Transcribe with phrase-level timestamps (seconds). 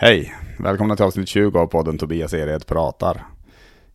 [0.00, 0.34] Hej!
[0.58, 3.26] Välkomna till avsnitt 20 av podden Tobias Ered pratar.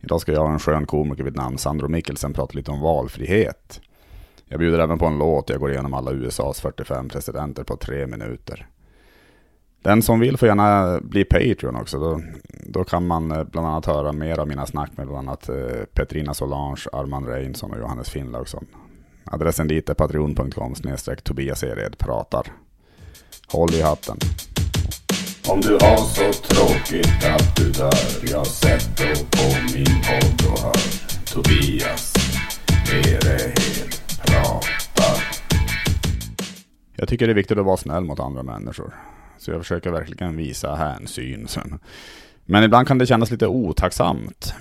[0.00, 3.80] Idag ska jag och en skön komiker vid namn Sandro Mikkelsen prata lite om valfrihet.
[4.48, 8.06] Jag bjuder även på en låt jag går igenom alla USAs 45 presidenter på tre
[8.06, 8.66] minuter.
[9.82, 11.98] Den som vill får gärna bli Patreon också.
[11.98, 12.22] Då,
[12.66, 15.84] då kan man eh, bland annat höra mer av mina snack med bland annat eh,
[15.92, 18.66] Petrina Solange, Arman Reinsson och Johannes Finnlaugsson.
[19.24, 22.46] Adressen dit är patreon.com snedstreck Tobias Ered pratar.
[23.48, 24.16] Håll i hatten.
[25.48, 30.74] Om du har så tråkigt att du dör Jag sätter på min podd och hör
[31.26, 32.14] Tobias
[32.92, 33.94] Erehed
[34.26, 35.22] pratar
[36.96, 38.94] Jag tycker det är viktigt att vara snäll mot andra människor.
[39.38, 41.48] Så jag försöker verkligen visa hänsyn.
[41.48, 41.78] sen.
[42.44, 44.54] Men ibland kan det kännas lite otacksamt.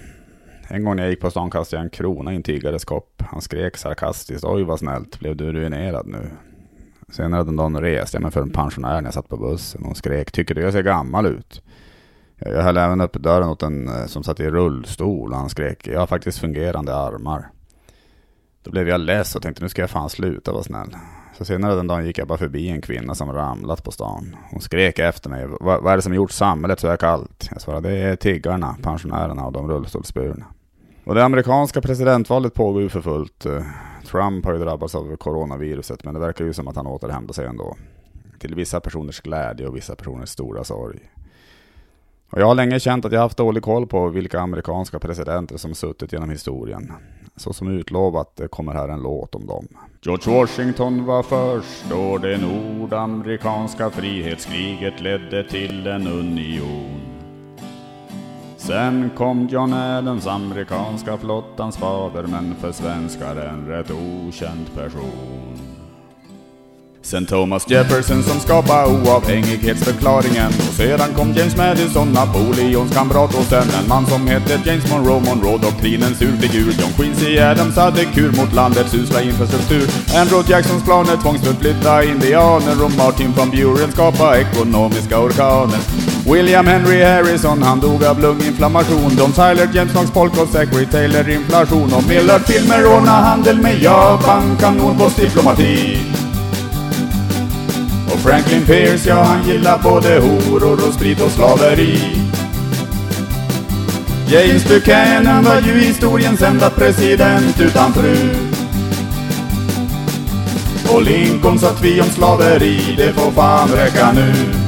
[0.67, 3.21] En gång när jag gick på stan kastade jag en krona i en tiggares kopp.
[3.25, 4.43] Han skrek sarkastiskt.
[4.43, 6.29] Oj vad snällt, blev du ruinerad nu?
[7.13, 9.81] Senare den dagen reste jag mig för en pensionär när jag satt på bussen.
[9.83, 11.61] Hon skrek, tycker du jag ser gammal ut?
[12.35, 15.87] Jag höll även upp dörren åt en eh, som satt i rullstol och han skrek,
[15.87, 17.49] jag har faktiskt fungerande armar.
[18.63, 20.95] Då blev jag less och tänkte, nu ska jag fan sluta vara snäll.
[21.37, 24.35] Så senare den dagen gick jag bara förbi en kvinna som ramlat på stan.
[24.51, 27.49] Hon skrek efter mig, vad, vad är det som gjort samhället så här kallt?
[27.51, 30.45] Jag svarade, det är tiggarna, pensionärerna och de rullstolsburna.
[31.05, 33.45] Och det amerikanska presidentvalet pågår ju för fullt.
[33.45, 33.63] Eh,
[34.05, 37.45] Trump har ju drabbats av coronaviruset, men det verkar ju som att han återhämtar sig
[37.45, 37.75] ändå.
[38.39, 40.99] Till vissa personers glädje och vissa personers stora sorg.
[42.29, 45.75] Och jag har länge känt att jag haft dålig koll på vilka amerikanska presidenter som
[45.75, 46.91] suttit genom historien.
[47.35, 49.67] Så som utlovat kommer här en låt om dem.
[50.01, 57.02] George Washington var först och det nordamerikanska frihetskriget ledde till en union.
[58.67, 65.72] Sen kom John Adams, amerikanska flottans fader, men för svenskar en rätt okänd person.
[67.05, 73.67] Sen Thomas Jefferson som skapade oavhängighetsförklaringen och sedan kom James Madison, Napoleons kamrat och sen
[73.79, 76.71] en man som hette James Monroe, Monroe-doktrinens urfigur.
[76.79, 79.87] John Quincy Adams hade kur mot landets usla infrastruktur.
[80.19, 85.79] Andrew Jacksons planer tvångsförflytta indianer och Martin van Buren skapa ekonomiska orkaner.
[86.33, 89.15] William Henry Harrison, han dog av lunginflammation.
[89.15, 91.93] Don Tyler, James Knox Polk och Zachary Taylor inflation.
[91.93, 95.99] Och Millard Filmer ordna handel med Japan, kanonbåtsdiplomati.
[98.13, 101.99] Och Franklin Pierce, ja han gillar både horor och sprit och slaveri.
[104.27, 108.15] James Buchanan var ju historiens enda president utan fru.
[110.93, 114.62] Och Lincoln sa tvi om slaveri, det får fan räcka nu.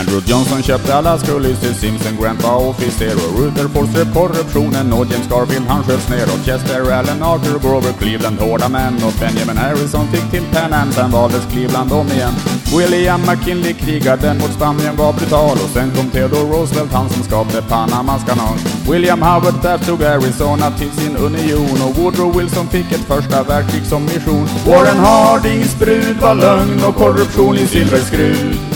[0.00, 5.28] Andrew Johnson köpte Alaska Ulysses Simpson Grant var officer och Rutherford ströp korruptionen och James
[5.30, 10.06] Garfield han sköts ner och Chester Allen, Arthur Grover, Cleveland hårda män och Benjamin Harrison
[10.12, 12.34] fick till Pan Am sen valdes Cleveland om igen.
[12.76, 17.62] William McKinley krigade mot Spanien var brutal och sen kom Theodore Roosevelt han som skapade
[17.62, 18.58] Panamas kanal.
[18.90, 23.84] William Howard Taft tog Arizona till sin union och Woodrow Wilson fick ett första världskrig
[23.86, 24.48] som mission.
[24.66, 28.75] Warren Hardings brud var lögn och korruption i silverskrud.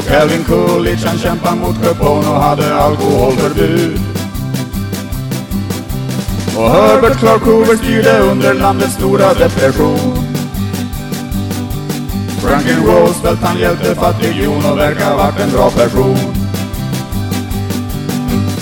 [0.00, 4.00] Och Calvin Coolidge han kämpade mot Capone och hade alkoholförbud.
[6.56, 10.26] Och Herbert Clark Hoover styrde under landets stora depression.
[12.42, 16.39] Franklin Roosevelt han hjälpte fattighjon och verkar varit en bra person.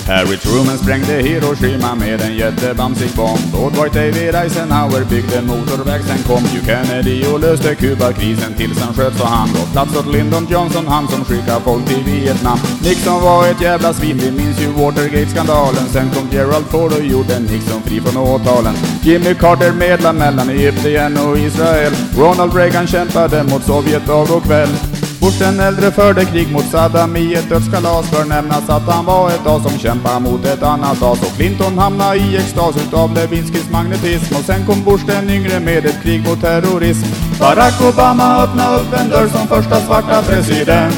[0.09, 6.01] Harry Truman sprängde Hiroshima med en jättebamsig bomb Då Dwight David Eisenhower byggde en motorväg
[6.03, 10.13] sen kom ju Kennedy och löste Kubakrisen tills han sköts och han gav plats åt
[10.13, 12.59] Lyndon Johnson han som skickade folk till Vietnam.
[12.83, 17.39] Nixon var ett jävla svin, vi minns ju Watergate-skandalen sen kom Gerald Ford och gjorde
[17.39, 18.75] Nixon fri från åtalen.
[19.01, 21.93] Jimmy Carter medlade mellan Egypten och Israel.
[22.17, 24.69] Ronald Reagan kämpade mot Sovjet dag och kväll.
[25.19, 29.29] Bush den äldre förde krig mot Saddam i ett dödskalas bör nämnas att han var
[29.29, 33.69] ett as som kämpade mot ett annat as och Clinton hamnade i extas utav Levinskis
[33.71, 37.07] magnetism och sen kom Bush den yngre med ett krig mot terrorism.
[37.39, 40.95] Barack Obama öppnade upp en dörr som första svarta president.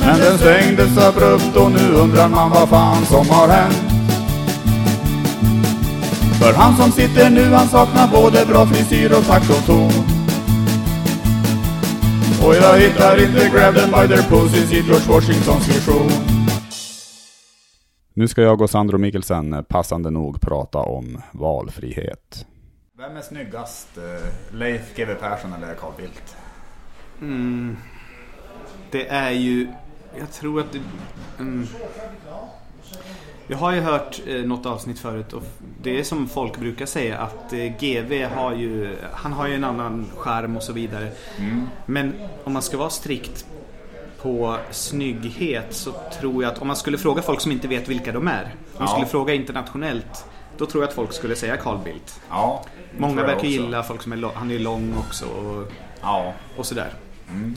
[0.00, 3.82] Men den stängdes abrupt och nu undrar man vad fan som har hänt.
[6.40, 9.99] För han som sitter nu han saknar både bra frisyr och takt och ton.
[12.46, 16.10] Och jag hittar inte grab them by their pussies i George Washingtons vision.
[18.14, 22.46] Nu ska jag och Sandro Mikkelsen passande nog prata om valfrihet.
[22.98, 23.98] Vem är snyggast?
[23.98, 26.36] eh, Leif GW Persson eller Carl Bildt?
[27.20, 27.76] Mm.
[28.90, 29.68] Det är ju,
[30.18, 30.80] jag tror att det...
[31.38, 31.66] Mm.
[33.50, 35.42] Jag har ju hört eh, något avsnitt förut och
[35.82, 39.64] det är som folk brukar säga att eh, GV har ju, han har ju en
[39.64, 41.08] annan skärm och så vidare.
[41.38, 41.68] Mm.
[41.86, 42.12] Men
[42.44, 43.46] om man ska vara strikt
[44.22, 48.12] på snygghet så tror jag att om man skulle fråga folk som inte vet vilka
[48.12, 48.42] de är.
[48.42, 48.48] Om
[48.78, 48.86] man Ja.
[48.86, 50.24] skulle fråga internationellt
[50.56, 52.20] då tror jag att folk skulle säga Carl Bildt.
[52.30, 52.64] Ja,
[52.98, 53.46] Många verkar också.
[53.46, 56.32] gilla folk som är lång, han är lång också och, Ja.
[56.56, 56.92] och sådär.
[57.30, 57.54] Mm.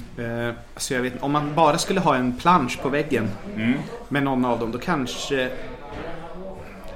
[0.49, 3.73] Eh, så jag vet om man bara skulle ha en plansch på väggen Mm.
[4.09, 5.49] med någon av dem då kanske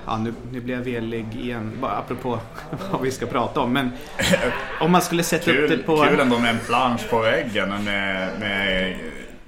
[0.07, 2.39] Ja, nu, nu blir jag velig igen, bara apropå
[2.91, 3.73] vad vi ska prata om.
[3.73, 3.91] Men
[4.81, 5.97] om man skulle sätta upp Kul, det på...
[5.97, 8.95] kul ändå med en plansch på väggen med, med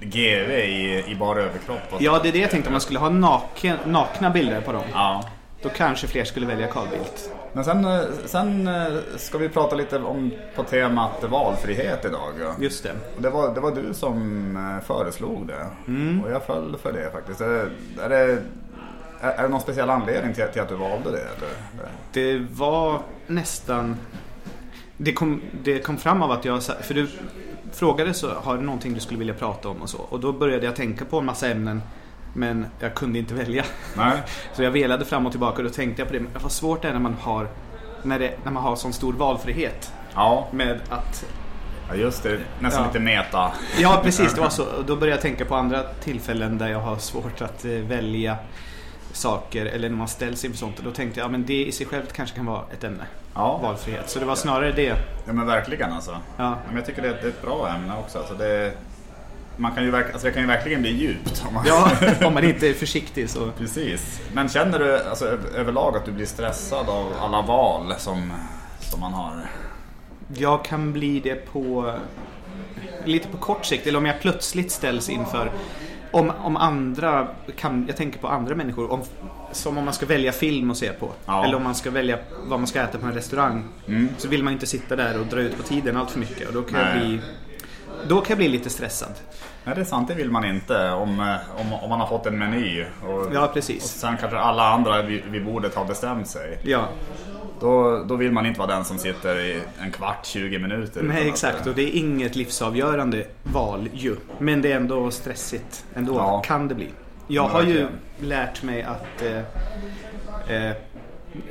[0.00, 1.80] GV i, i bara överkropp.
[1.98, 2.68] Ja, det är det jag tänkte.
[2.68, 4.82] Om man skulle ha naken, nakna bilder på dem.
[4.92, 5.24] ja.
[5.62, 7.30] Då kanske fler skulle välja Carl Bildt.
[7.52, 8.86] Men sen, eh, sen eh,
[9.16, 12.32] ska vi prata lite om på temat valfrihet idag.
[12.40, 12.54] ja.
[12.60, 12.92] Just det.
[13.16, 15.66] Och Det var, det var du som eh, föreslog det.
[15.88, 16.24] Mm.
[16.24, 17.40] Och jag föll för det faktiskt.
[17.40, 17.68] Är,
[18.08, 18.42] det,
[19.20, 21.18] är, är det någon speciell anledning till, till att du valde det?
[21.18, 21.88] Eller?
[22.12, 23.96] Det var nästan...
[24.96, 26.62] Det kom, det kom fram av att jag...
[26.62, 27.08] För du
[27.72, 29.98] frågade så, har du någonting du skulle vilja prata om och så.
[29.98, 31.82] Och då började jag tänka på en massa ämnen.
[32.34, 33.64] Men jag kunde inte välja.
[33.96, 34.22] Nej?
[34.54, 36.20] Så jag velade fram och tillbaka och då tänkte jag på det.
[36.20, 37.48] Men vad svårt det är när man har,
[38.02, 39.92] när det, när man har sån stor valfrihet.
[40.14, 41.24] Ja, Med att...
[41.88, 42.38] ja, just det.
[42.60, 42.86] Nästan Ja.
[42.88, 43.52] lite meta.
[43.78, 44.64] Ja precis, det var så.
[44.78, 48.36] Och då började jag tänka på andra tillfällen där jag har svårt att eh, välja
[49.12, 49.66] saker.
[49.66, 50.78] Eller när man ställs inför sånt.
[50.78, 53.04] Och då tänkte jag, ja men det i sig självt kanske kan vara ett ämne.
[53.34, 54.10] Ja, Valfrihet.
[54.10, 54.96] Så det var snarare det.
[55.26, 56.16] ja men verkligen alltså.
[56.36, 56.56] Ja.
[56.66, 58.18] Men jag tycker det är, det är ett bra ämne också.
[58.18, 58.72] Alltså det,
[59.56, 61.44] man kan ju alltså det kan ju verkligen bli djupt.
[61.48, 61.90] Om man, Ja,
[62.26, 63.50] om man inte är försiktig så.
[63.58, 64.20] Precis.
[64.32, 68.32] Men känner du alltså, över- överlag att du blir stressad av alla val som,
[68.80, 69.32] som man har?
[70.34, 71.94] Jag kan bli det på
[73.04, 73.86] lite på kort sikt.
[73.86, 75.50] Eller om jag plötsligt ställs inför
[76.10, 78.92] om, om andra, kan, jag tänker på andra människor.
[78.92, 79.00] Om,
[79.52, 81.10] som om man ska välja film att se på.
[81.26, 81.44] Ja.
[81.44, 83.64] Eller om man ska välja vad man ska äta på en restaurang.
[83.88, 84.08] Mm.
[84.18, 86.48] Så vill man inte sitta där och dra ut på tiden allt för mycket.
[86.48, 87.20] Och då kan, jag bli,
[88.08, 89.12] då kan jag bli lite stressad.
[89.64, 90.08] Nej, det är sant.
[90.08, 92.84] Det vill man inte om, eh, om, om man har fått en meny.
[93.06, 93.84] Och, Ja, och precis.
[93.84, 96.58] sen kanske alla andra vid, vid bordet har bestämt sig.
[96.64, 96.88] Ja,
[97.60, 101.02] Då, då vill man inte vara den som sitter i en kvart, 20 minuter.
[101.02, 101.66] nej att- exakt.
[101.66, 104.16] Och det är inget livsavgörande val ju.
[104.38, 105.84] Men det är ändå stressigt.
[105.94, 106.42] Ändå Ja.
[106.46, 106.88] kan det bli.
[107.26, 107.86] Jag Ja, har ju
[108.20, 110.72] lärt mig att eh, eh,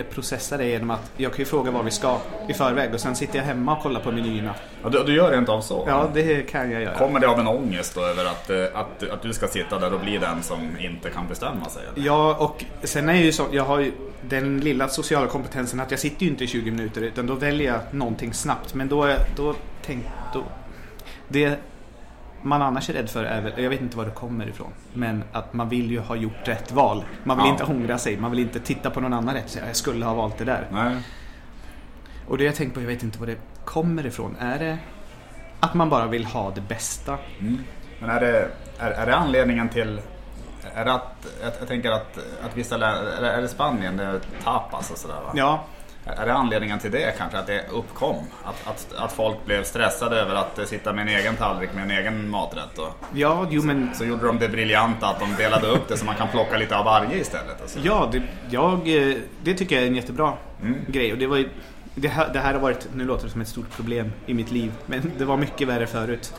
[0.10, 2.18] processa det genom att jag kan ju fråga vad vi ska
[2.48, 4.56] i förväg och sen sitter jag hemma och kollar på menyerna.
[4.84, 5.84] Ja, du, du gör rent av så?
[5.88, 6.98] Ja, det kan jag göra.
[6.98, 9.94] Kommer det av en ångest då över att, eh, att, att du ska sitta där
[9.94, 11.84] och bli den som inte kan bestämma sig?
[11.94, 12.06] Eller?
[12.06, 13.92] Ja, och sen är det ju så, jag har ju
[14.22, 17.74] den lilla sociala kompetensen att jag sitter ju inte i 20 minuter utan då väljer
[17.74, 18.74] jag någonting snabbt.
[18.74, 19.56] Men då, då
[19.86, 20.44] tänk, då,
[21.28, 21.58] det
[22.42, 25.24] man annars är rädd för är väl, jag vet inte var det kommer ifrån, men
[25.32, 27.04] att man vill ju ha gjort rätt val.
[27.24, 27.52] Man vill Ja.
[27.52, 30.06] inte ångra sig, man vill inte titta på någon annan rätt och säga jag skulle
[30.06, 30.68] ha valt det där.
[30.72, 30.98] Nej.
[32.28, 34.36] Och det jag tänkt på, jag vet inte var det kommer ifrån.
[34.40, 34.78] Är det
[35.60, 37.18] att man bara vill ha det bästa?
[37.40, 37.58] Mm.
[38.02, 38.50] Men är det,
[38.80, 40.02] är, är det anledningen till...
[40.76, 43.98] Är det att, jag, jag tänker att, att vissa länder, är det- är det Spanien,
[43.98, 45.32] det är tapas och sådär va?
[45.36, 45.64] Ja,
[46.06, 48.16] Är det anledningen till det kanske, att det uppkom?
[48.44, 51.92] Att, att, att folk blev stressade över att sitta med en egen tallrik med en
[51.92, 52.78] egen maträtt?
[52.78, 56.06] Och, ja, jo men så gjorde de det briljanta att de delade upp det så
[56.06, 57.62] man kan plocka lite av varje istället.
[57.62, 57.80] Alltså.
[57.84, 58.74] Ja, det, jag,
[59.10, 60.80] eh, det tycker jag är en jättebra Mm.
[60.88, 61.12] grej.
[61.12, 61.50] Och det, var ju,
[61.96, 64.52] det, här, det här har varit, nu låter det som ett stort problem i mitt
[64.52, 66.34] liv, men det var mycket värre förut.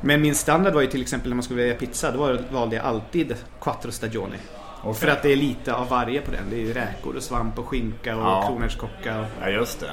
[0.00, 2.84] Men min standard var ju till exempel när man skulle välja pizza, då valde jag
[2.84, 4.36] alltid quattro stagioni.
[4.82, 4.94] Okej.
[4.94, 6.50] För att det är lite av varje på den.
[6.50, 8.46] Det är räkor och svamp och skinka och Ja.
[8.46, 9.20] kronärtskocka.
[9.20, 9.90] och- Ja, just det.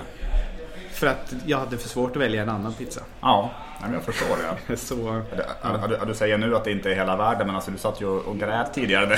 [0.91, 3.01] För att jag hade för svårt att välja en annan pizza.
[3.22, 3.50] Ja,
[3.82, 4.78] nej, jag förstår det.
[4.78, 7.72] Så, Du, ja, du, du säger nu att det inte är hela världen, men alltså,
[7.72, 9.18] du satt ju och grät tidigare när,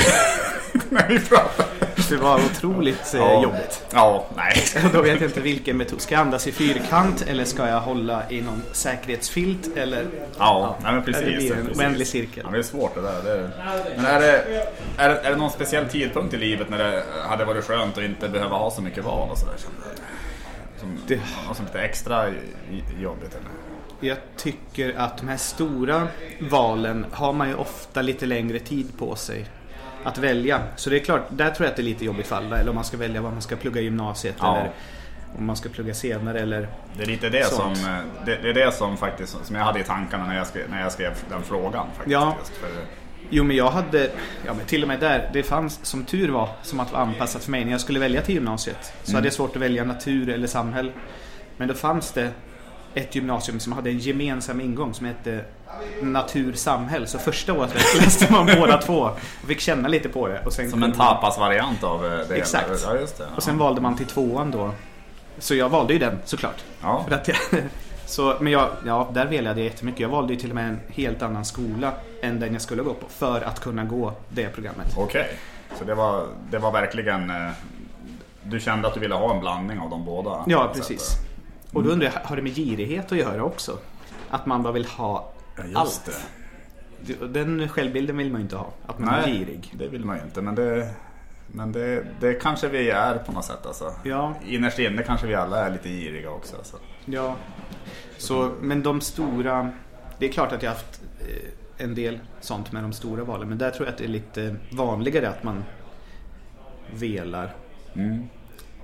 [0.89, 1.69] när vi pratade.
[2.09, 3.43] det var otroligt eh, Ja.
[3.43, 3.85] jobbigt.
[3.93, 4.63] Ja, nej.
[4.93, 6.01] Då vet jag inte vilken metod.
[6.01, 9.77] Ska jag andas i fyrkant eller ska jag hålla i någon säkerhetsfilt?
[9.77, 10.05] Eller
[10.37, 11.25] Ja, nej, men precis.
[11.25, 12.43] Det blir en oändlig cirkel.
[12.45, 13.21] Ja, det är svårt det där.
[13.23, 13.49] Det är...
[13.95, 14.37] Men är det,
[14.97, 18.03] är, det, är det någon speciell tidpunkt i livet när det hade varit skönt att
[18.03, 19.55] inte behöva ha så mycket val och sådär?
[20.79, 22.25] Som, Det- något som lite extra
[22.99, 23.49] jobbigt eller?
[24.01, 26.07] Jag tycker att de här stora
[26.39, 29.45] valen har man ju ofta lite längre tid på sig
[30.03, 30.61] att välja.
[30.75, 32.57] Så det är klart, där tror jag att det är lite jobbigt för alla.
[32.57, 34.57] Eller om man ska välja vad man ska plugga i gymnasiet Ja.
[34.57, 34.71] eller
[35.37, 36.67] om man ska plugga senare eller...
[36.97, 37.77] Det är lite det Sånt.
[37.77, 40.47] som, eh, det, det är det som faktiskt som jag hade i tankarna när jag
[40.47, 41.87] skrev, när jag skrev den frågan.
[41.87, 42.37] Faktiskt, Ja.
[42.61, 42.69] för,
[43.29, 44.11] Jo men jag hade,
[44.45, 47.43] ja men till och med där, det fanns som tur var som att vara anpassat
[47.43, 47.65] för mig.
[47.65, 49.15] När jag skulle välja till gymnasiet så Mm.
[49.15, 50.91] hade jag svårt att välja natur eller samhälle.
[51.57, 52.29] Men då fanns det
[52.95, 55.45] ett gymnasium som hade en gemensam ingång som hette
[56.01, 57.07] Natur samhäll.
[57.07, 58.99] Så första året läste man båda två
[59.41, 60.41] och fick känna lite på det.
[60.45, 62.69] Och sen Som en tapasvariant av eh, det Exakt.
[62.69, 62.93] hela.
[62.95, 63.25] Ja, just det.
[63.35, 64.71] Och sen valde man till tvåan då.
[65.39, 66.63] Så jag valde ju den såklart.
[66.81, 67.05] Ja.
[67.07, 67.37] För att jag,
[68.05, 69.99] så, men jag, ja, där velade jag jättemycket.
[70.01, 72.93] Jag valde ju till och med en helt annan skola än den jag skulle gå
[72.93, 73.05] på.
[73.09, 74.93] För att kunna gå det programmet.
[74.97, 75.27] Okej,
[75.79, 77.29] så det var, det var verkligen...
[77.29, 77.51] eh,
[78.43, 80.43] Du kände att du ville ha en blandning av de båda?
[80.47, 81.01] Ja, precis.
[81.01, 81.19] sätt.
[81.73, 83.77] Och då undrar jag, har det med girighet att göra också?
[84.29, 86.05] Att man bara vill ha Ja, just allt.
[86.05, 87.27] det.
[87.27, 88.69] Den självbilden vill man ju inte ha.
[88.87, 89.73] Att man är Nej, girig.
[89.77, 90.41] det vill man ju inte.
[90.41, 90.89] Men det,
[91.47, 93.65] men det, det kanske vi är på något sätt.
[93.65, 93.93] Alltså.
[94.03, 96.55] Ja, Innerst inne kanske vi alla är lite giriga också.
[96.57, 96.77] Alltså.
[97.05, 97.35] ja.
[98.17, 99.71] Så, men de stora...
[100.19, 103.49] Det är klart att jag har haft eh, en del sånt med de stora valen.
[103.49, 105.63] Men där tror jag att det är lite vanligare att man
[106.93, 107.53] velar.
[107.93, 108.27] Mm.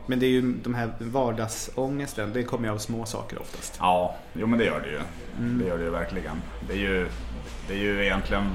[0.08, 3.76] Men det är ju de här vardagsångesten, det kommer ju av små saker oftast.
[3.80, 5.00] Ja, jo men det gör det ju.
[5.40, 5.60] Mm.
[5.60, 6.42] Det gör det ju verkligen.
[6.68, 7.08] Det är ju,
[7.68, 8.50] det är ju egentligen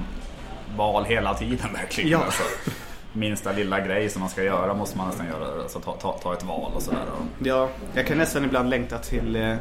[0.77, 2.09] val hela tiden verkligen.
[2.09, 2.23] Ja.
[2.25, 2.43] Alltså,
[3.13, 5.61] minsta lilla grej som man ska göra måste man nästan göra.
[5.61, 6.99] Alltså, ta, ta, ta ett val och sådär.
[7.43, 9.55] Ja, jag kan nästan ibland längta till eh,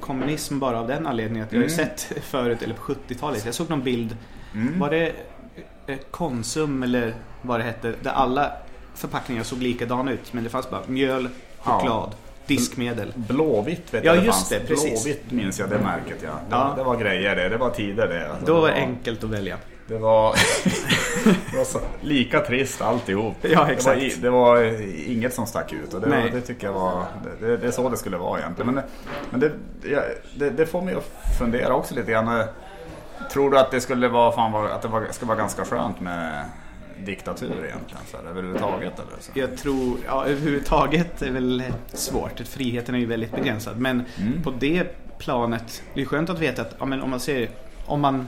[0.00, 1.86] kommunism bara av den anledningen att jag har ju Mm.
[1.86, 4.16] sett förut, eller på 70-talet, jag såg någon bild,
[4.54, 4.78] Mm.
[4.78, 5.12] var det
[5.86, 8.52] eh, Konsum eller vad det hette, där alla
[8.96, 12.14] förpackningar såg likadana ut men det fanns bara mjöl, choklad,
[12.46, 13.12] diskmedel.
[13.16, 14.48] Blåvitt vet Ja, jag just fanns.
[14.48, 15.04] det, precis.
[15.04, 16.30] Blåvitt minns jag det märket ja.
[16.30, 16.74] Det, Ja.
[16.76, 18.30] det var grejer det, det var tider det.
[18.30, 19.56] Alltså, Då var det det enkelt att välja.
[19.88, 20.34] Det var,
[21.52, 23.36] det var så, lika trist alltihop.
[23.42, 24.00] Ja, exakt.
[24.22, 27.04] Det var, det var inget som stack ut och det, var, det tycker jag var,
[27.40, 28.74] det, det, det är så det skulle vara egentligen.
[28.74, 28.90] Men, det,
[29.30, 29.52] men det,
[29.90, 30.00] ja,
[30.36, 32.44] det, det får mig att fundera också lite grann.
[33.32, 36.44] Tror du att det skulle vara, fan, att det var, ska vara ganska skönt med
[37.04, 38.02] diktatur egentligen?
[38.10, 39.30] Så här, överhuvudtaget eller så?
[39.34, 41.62] Jag tror, ja överhuvudtaget är väl
[41.92, 42.40] svårt.
[42.48, 43.78] Friheten är ju väldigt begränsad.
[43.78, 44.42] Men Mm.
[44.42, 44.84] på det
[45.18, 47.48] planet, det är skönt att veta att ja, men om man ser,
[47.86, 48.26] om man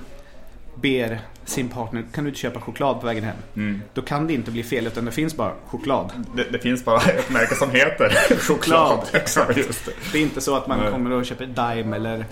[0.75, 3.37] ber sin partner, kan du inte köpa choklad på vägen hem?
[3.57, 3.83] Mm.
[3.95, 6.13] Då kan det inte bli fel utan det finns bara choklad.
[6.37, 9.01] Det, det finns bara ett märke som heter choklad.
[9.13, 9.57] exakt.
[9.57, 9.93] Just det.
[10.13, 10.91] Det är inte så att man Nej.
[10.91, 12.25] kommer och köper Dime eller...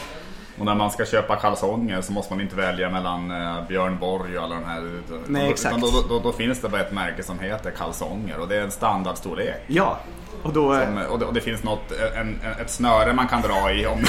[0.59, 4.39] Och när man ska köpa kalsonger så måste man inte välja mellan eh, Björn Borg
[4.39, 4.91] och alla de här.
[5.27, 5.81] Nej, exakt.
[5.81, 8.71] Då, då, då, finns det bara ett märke som heter kalsonger och det är en
[8.71, 9.63] standardstorlek.
[9.67, 9.99] Ja,
[10.43, 10.81] och då...
[10.81, 13.87] Som, och, det, och det finns något, en, en, ett snöre man kan dra i
[13.87, 14.05] om,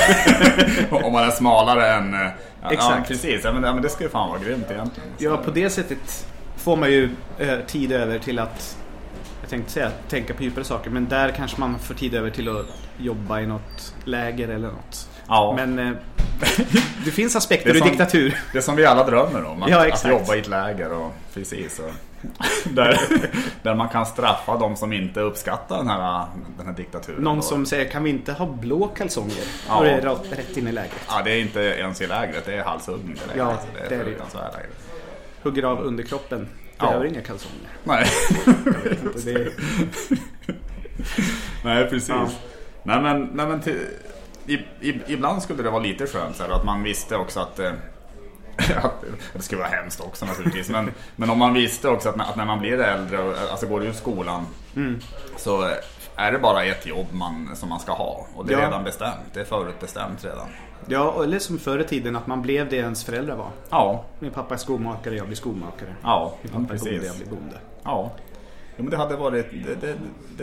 [1.04, 2.14] om man är smalare än...
[2.14, 2.28] eh,
[2.64, 2.98] Ja, Exakt.
[2.98, 3.42] Ja, precis.
[3.44, 5.10] Ja, men, men det skulle fan vara grymt egentligen.
[5.18, 6.28] Ja, på det sättet
[6.58, 8.78] får man ju eh, tid över till att,
[9.42, 12.50] jag tänkte säga tänka på djupare saker, men där kanske man får tid över till
[12.50, 12.66] att
[12.98, 15.10] jobba i något läger eller något.
[15.28, 15.54] Ja.
[15.56, 15.94] Men eh,
[17.06, 18.38] det finns Det aspekter är i som- diktatur.
[18.54, 21.80] Det som vi alla drömmer om, att, Ja, att jobba i ett läger och precis.
[21.80, 21.92] Och,
[22.74, 23.00] där,
[23.64, 26.26] där man kan straffa de som inte uppskattar den här,
[26.58, 27.24] den här diktaturen.
[27.24, 29.44] Någon Och- som säger, kan vi inte ha blå kalsonger?
[29.68, 29.78] Ja.
[29.78, 30.02] Och det är
[30.36, 31.02] rätt- in i lägret.
[31.10, 33.36] Ja, det är inte ens i lägret, det är halshuggning direkt.
[33.38, 34.18] Ja, det är det är det ju.
[35.44, 36.48] Hugger av underkroppen.
[36.78, 36.86] Ja.
[36.86, 37.70] Behöver inga kalsonger.
[37.84, 38.08] Nej.
[39.16, 39.48] Och det,
[41.64, 42.10] Nej, precis.
[42.10, 42.30] Ja.
[42.84, 43.80] Nej, men, nej, men till,
[44.48, 47.60] i, i, ibland skulle det vara lite skönt så här, att man visste också att
[47.60, 47.72] eh,
[49.34, 50.70] det skulle vara hemskt också naturligtvis.
[50.70, 53.68] Men, men om man visste också att när, att när man blir äldre och alltså
[53.68, 55.00] går ut skolan Mm.
[55.38, 55.70] så
[56.16, 58.28] är det bara ett jobb man, som man ska ha.
[58.36, 58.66] Och det är Ja.
[58.68, 59.16] redan bestämt.
[59.34, 60.48] Det är förutbestämt redan.
[60.88, 63.50] ja, eller som förr i tiden att man blev det ens föräldrar var.
[63.70, 65.96] Ja, Min pappa är skomakare, jag blir skomakare.
[66.04, 67.18] ja, Min ja pappa är bonde, jag precis.
[67.18, 67.58] blir bonde.
[67.84, 68.12] Ja.
[68.78, 69.96] Jo, men det hade varit, det, det,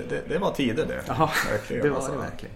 [0.08, 1.02] det, det, var tider det.
[1.06, 1.30] Ja,
[1.68, 2.54] det var det verkligen.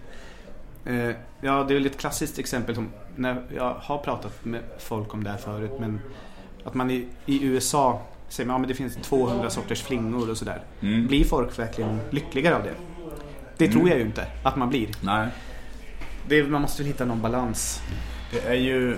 [0.85, 5.13] Eh, ja, det är väl ett klassiskt exempel som när jag har pratat med folk
[5.13, 5.71] om det här förut.
[5.79, 5.99] Men
[6.63, 10.37] att man i, i USA säger man, ja, men det finns 200 sorters flingor och
[10.37, 10.61] sådär.
[10.81, 11.07] Mm.
[11.07, 12.73] Blir folk verkligen lyckligare av det?
[13.57, 14.89] Det tror jag ju inte att man blir.
[15.01, 15.27] Nej.
[16.27, 17.81] Det, man måste hitta någon balans.
[18.31, 18.97] Det är ju...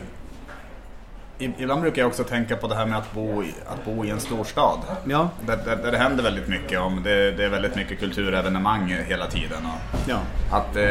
[1.41, 4.09] Ibland brukar jag också tänka på det här med att bo i, att bo i
[4.09, 4.79] en storstad.
[5.05, 6.79] Ja, Där, där, där det händer väldigt mycket.
[6.79, 9.65] Om det, det är väldigt mycket kulturevenemang hela tiden.
[9.65, 10.17] Och ja,
[10.51, 10.85] att, eh,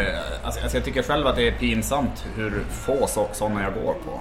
[0.44, 3.94] alltså, alltså jag tycker själv att det är pinsamt hur få så, sådana jag går
[3.94, 4.20] på.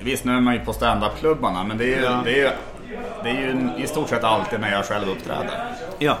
[0.00, 2.20] Visst, nu är man ju på standupklubbarna men det är ju, Ja.
[2.24, 2.50] det är ju,
[3.22, 5.64] det är ju i stort sett alltid när jag själv uppträder.
[5.98, 6.18] ja,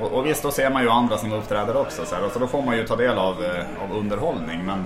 [0.00, 2.04] Och, och visst, då ser man ju andra som uppträder också.
[2.04, 4.64] Så, här, och så då får man ju ta del av, eh, av underhållning.
[4.66, 4.84] Men,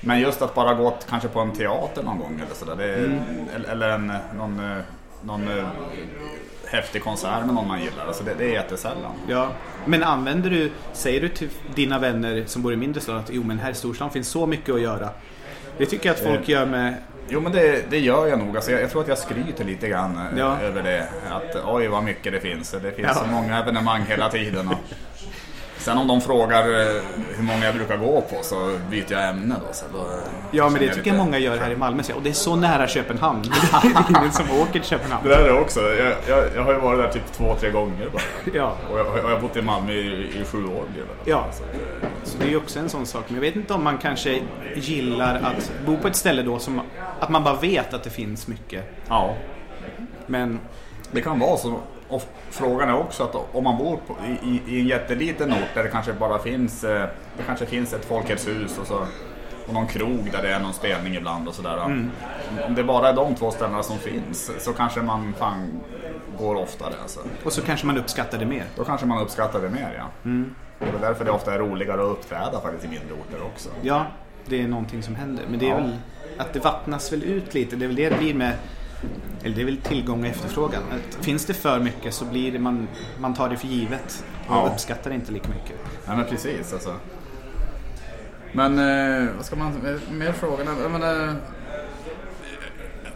[0.00, 2.76] men just att bara gå kanske på en teater någon gång eller sådär.
[2.76, 3.20] Det, Mm.
[3.70, 4.78] eller, en, någon, eh,
[5.22, 5.64] någon eh,
[6.66, 8.06] häftig konsert med någon man gillar.
[8.06, 9.12] Alltså det, det är jättesällan.
[9.28, 9.48] ja.
[9.86, 13.42] Men använder du, säger du till dina vänner som bor i mindre stad att jo
[13.42, 15.08] men här i storstan finns så mycket att göra.
[15.78, 16.50] Det tycker jag att folk Eh.
[16.50, 16.94] gör med
[17.32, 18.56] Jo men det, det gör jag nog.
[18.56, 20.58] Alltså jag, jag tror att jag skryter lite grann Ja.
[20.60, 21.08] över det.
[21.30, 22.70] Att oj vad mycket det finns.
[22.70, 23.14] Det finns Ja.
[23.14, 24.68] så många evenemang hela tiden.
[24.68, 24.74] Och,
[25.80, 27.02] Sen om de frågar eh,
[27.36, 29.72] hur många jag brukar gå på så byter jag ämne då.
[29.72, 30.06] Så då
[30.50, 32.02] Ja, men det jag tycker jag många gör här i Malmö.
[32.16, 33.42] Och det är så nära Köpenhamn.
[33.82, 35.22] Det är ingen som åker till Köpenhamn.
[35.28, 35.80] Det där är det också.
[35.80, 38.22] Jag, jag, jag har ju varit där typ två, tre gånger bara.
[38.54, 40.84] Ja, Och jag, och jag har bott i Malmö i, i sju år.
[41.24, 41.44] Ja.
[41.52, 43.24] Så det- så det är ju också en sån sak.
[43.26, 44.40] Men jag vet inte om man kanske
[44.76, 46.80] gillar att bo på ett ställe då som
[47.20, 48.84] att man bara vet att det finns mycket.
[49.08, 49.34] ja.
[50.26, 50.60] Men
[51.12, 51.80] Det kan vara så.
[52.10, 55.82] Och frågan är också att om man bor på, i, i, en jätteliten ort där
[55.82, 59.06] det kanske bara finns, eh, det kanske finns ett Folkets hus och, så,
[59.66, 61.78] och någon krog där det är någon spelning ibland och sådär.
[62.66, 65.80] Om det bara är de två ställena som finns så kanske man fan
[66.38, 66.94] går oftare.
[67.02, 67.20] Alltså.
[67.44, 68.64] och så kanske man uppskattar det mer.
[68.76, 70.30] Då kanske man uppskattar det mer ja.
[70.78, 73.68] Det är därför det ofta är roligare att uppträda faktiskt i mindre orter också.
[73.82, 74.06] Ja,
[74.46, 75.44] det är någonting som händer.
[75.50, 75.76] Men det är Ja.
[75.76, 75.96] väl
[76.38, 77.76] att det vattnas väl ut lite.
[77.76, 78.52] Det är väl det det blir med
[79.44, 80.82] eller det är väl tillgång och efterfrågan.
[80.90, 82.88] Att finns det för mycket så blir det man,
[83.18, 84.70] man tar det för givet och Ja.
[84.72, 85.76] uppskattar det inte lika mycket.
[86.06, 86.94] Ja men precis alltså.
[88.52, 89.72] Men eh, vad ska man,
[90.12, 90.66] mer frågor?
[90.82, 91.34] Jag menar,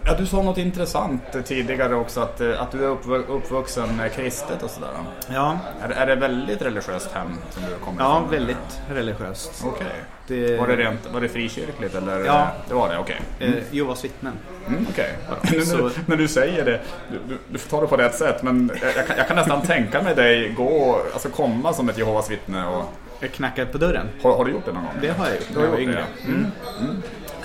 [0.07, 4.13] ja, du sa något intressant tidigare också att, eh, att du är uppv- uppvuxen eh,
[4.13, 4.91] kristet och sådär.
[5.33, 8.31] Ja, Är, är det väldigt religiöst hem som du kommer ja ifrån?
[8.31, 9.65] väldigt religiöst.
[9.67, 9.87] Okej.
[10.27, 12.25] Det, Var det rent, var det frikyrkligt eller?
[12.25, 12.47] Ja.
[12.69, 13.21] Det var det, okej.
[13.39, 14.33] eh, Jehovas vittnen.
[14.69, 15.15] Mm, Okej.
[15.53, 16.81] Nu när, så- du- när du säger det,
[17.29, 20.03] du, du, får ta det på rätt sätt, men jag, kan, jag kan nästan tänka
[20.03, 22.85] mig dig gå, alltså komma som ett Jehovas vittne och
[23.21, 24.07] Jag knackar på dörren.
[24.23, 24.95] har, har du gjort det någon gång?
[25.01, 26.05] Det har jag gjort när jag var yngre.
[26.25, 26.29] ja.
[26.29, 26.47] Mm.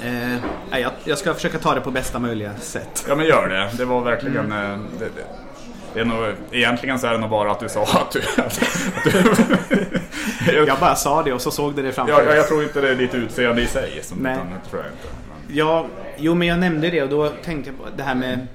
[0.04, 3.06] Eh, jag, jag ska försöka ta det på bästa möjliga sätt.
[3.08, 3.70] Ja men gör det.
[3.78, 4.52] Det var verkligen...
[4.52, 5.24] eh, Det, det,
[5.94, 8.22] det är nog, egentligen så är det nog bara att du sa att du...
[8.42, 8.62] Att,
[10.46, 12.36] du jag, bara sa det och så såg det det framför mig.
[12.36, 14.00] jag tror inte det är ditt utseende i sig.
[14.04, 14.34] Som, Nej.
[14.34, 15.08] utan, det tror jag inte.
[15.48, 15.86] Men, Ja,
[16.18, 18.48] jo men jag nämnde det och då tänkte jag på det här med,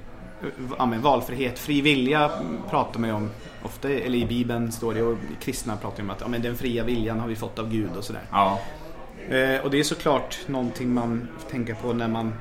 [0.77, 1.59] ja, med valfrihet.
[1.59, 2.31] Fri vilja
[2.69, 3.29] pratar man ju om
[3.63, 6.83] ofta, eller i Bibeln står det och kristna pratar om att ja, men den fria
[6.83, 8.21] viljan har vi fått av Gud och sådär.
[8.31, 8.59] ja.
[9.29, 12.33] Eh, och det är såklart någonting man tänker på när man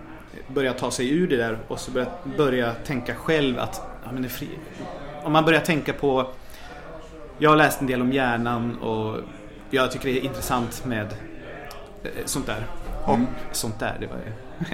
[0.48, 4.22] börjar ta sig ur det där och så börjar, börjar tänka själv att ja, men
[4.22, 4.48] det fri.
[5.22, 6.26] Om man börjar tänka på
[7.38, 9.16] Jag har läst en del om hjärnan och
[9.70, 11.06] jag tycker det är intressant med
[12.02, 12.66] eh, sånt där.
[13.04, 13.26] Och Mm.
[13.52, 14.16] sånt där, det var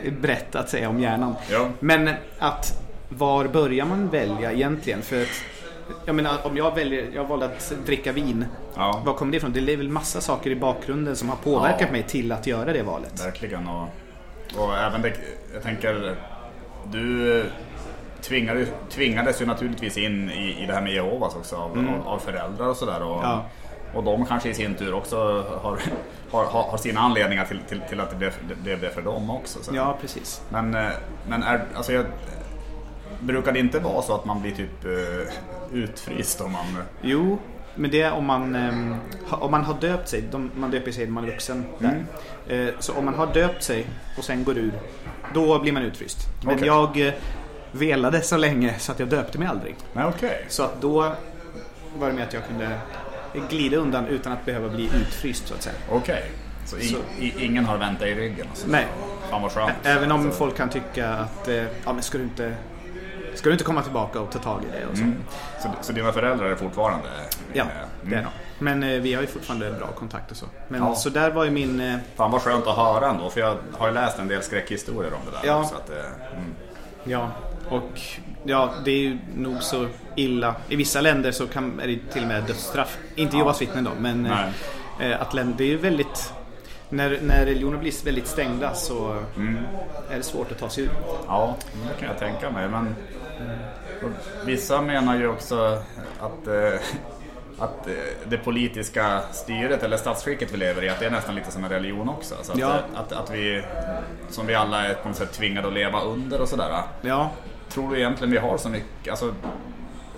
[0.04, 1.34] ju brett att säga om hjärnan.
[1.50, 1.68] Ja.
[1.80, 5.02] Men att var börjar man välja egentligen?
[5.02, 5.28] För att
[6.04, 8.44] jag menar om jag väljer, jag valde att dricka vin.
[8.76, 9.52] ja, Var kommer det ifrån?
[9.52, 11.92] Det är väl massa saker i bakgrunden som har påverkat Ja.
[11.92, 13.24] mig till att göra det valet.
[13.26, 13.68] verkligen.
[13.68, 13.88] Och,
[14.58, 15.12] och även det,
[15.54, 16.16] jag tänker,
[16.92, 17.44] du
[18.20, 22.18] tvingades, tvingades ju naturligtvis in i, i det här med Jehovas också av, av, av
[22.18, 23.02] föräldrar och sådär.
[23.02, 23.30] Och, Mm.
[23.30, 23.44] Ja.
[23.94, 25.16] och de kanske i sin tur också
[25.62, 25.78] har,
[26.30, 28.32] har, har, sina anledningar till, till, till att det blev
[28.64, 29.58] det, det för dem också.
[29.62, 29.74] Så.
[29.74, 30.42] Ja, precis.
[30.48, 30.90] Men, eh,
[31.28, 32.04] men är, alltså jag,
[33.20, 35.34] brukar det inte vara så att man blir typ eh,
[35.72, 36.64] utfryst om man...
[37.02, 37.38] Jo,
[37.74, 38.54] men det är om man,
[39.28, 40.24] ha- om man har döpt sig.
[40.30, 41.64] De, man döper sig när man är vuxen.
[41.78, 42.04] Där.
[42.48, 43.86] Eh, så om man har döpt sig
[44.18, 44.72] och sen går ur,
[45.34, 46.18] då blir man utfryst.
[46.44, 46.66] Men Okej.
[46.66, 47.12] jag eh,
[47.72, 49.76] velade så länge så att jag döpte mig aldrig.
[49.94, 50.44] Okej.
[50.48, 51.12] Så att då
[51.98, 52.70] var det med att jag kunde
[53.50, 55.76] glida undan utan att behöva bli utfryst så att säga.
[55.90, 56.22] Okej.
[56.66, 58.46] Så, i, Så- I, ingen har vänt dig i ryggen?
[58.50, 58.66] Alltså.
[58.68, 58.86] Nej,
[59.30, 59.72] Fan vad skönt.
[59.82, 62.54] även om Så- folk kan tycka att eh, ja, men ska du inte
[63.34, 65.02] Ska du inte komma tillbaka och ta tag i det och så.
[65.02, 65.16] Mm.
[65.62, 67.08] Så, så dina föräldrar är fortfarande...
[67.52, 67.68] Ja, eh,
[68.02, 68.24] det är mm.
[68.58, 68.64] de.
[68.64, 70.46] Men eh, vi har ju fortfarande bra kontakt och så.
[70.68, 70.94] Men Ja.
[70.94, 71.80] så där var ju min...
[71.80, 75.12] Eh, Fan vad skönt att höra ändå, för jag har ju läst en del skräckhistorier
[75.14, 75.46] om det där.
[75.54, 75.64] Ja.
[75.64, 76.54] Så att, mm.
[77.04, 77.30] ja,
[77.68, 78.00] och
[78.44, 80.54] ja, det är ju nog så illa.
[80.68, 82.98] I vissa länder så kan, är det till och med dödsstraff.
[83.14, 83.38] Inte Ja.
[83.38, 84.26] Jehovas vittnen då, men
[85.00, 86.32] eh, att länder, det är ju väldigt...
[86.92, 89.56] När, när religioner blir väldigt stängda så Mm.
[90.10, 90.90] är det svårt att ta sig ur.
[91.26, 91.56] Ja,
[91.88, 92.68] det kan jag tänka mig.
[92.68, 92.94] Men
[94.44, 95.82] vissa menar ju också
[96.20, 96.80] att, eh,
[97.58, 97.92] att eh,
[98.28, 101.70] det politiska styret eller statsskicket vi lever i, att det är nästan lite som en
[101.70, 102.34] religion också.
[102.42, 102.68] Så att, Ja.
[102.70, 103.62] eh, att, att vi,
[104.30, 106.82] som vi alla är på något sätt tvingade att leva under och sådär.
[107.02, 107.30] Ja,
[107.68, 109.34] Tror du egentligen vi har så mycket, alltså,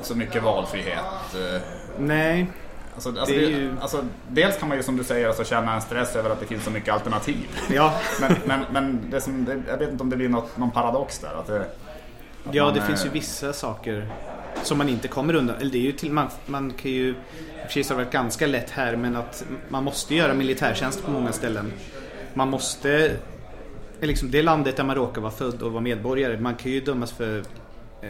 [0.02, 0.98] så mycket valfrihet?
[1.34, 1.60] eh,
[1.98, 2.46] nej.
[2.94, 5.80] Alltså, alltså, Det ju- alltså, dels kan man ju som du säger alltså, känna en
[5.80, 7.48] stress över att det finns så mycket alternativ.
[7.70, 11.18] Ja, Men, men, men det som, jag vet inte om det blir något, någon paradox
[11.18, 11.34] där.
[11.40, 11.64] Att det,
[12.50, 14.08] Ja, det eh, finns ju vissa saker
[14.62, 15.56] som man inte kommer undan.
[15.56, 17.14] Eller det är ju till, man, man kan ju,
[17.68, 21.72] så har varit ganska lätt här, men att man måste göra militärtjänst på många ställen.
[22.34, 23.16] Man måste,
[24.00, 27.12] liksom det landet där man råkar vara född och vara medborgare, man kan ju dömas
[27.12, 27.38] för,
[28.02, 28.08] eh,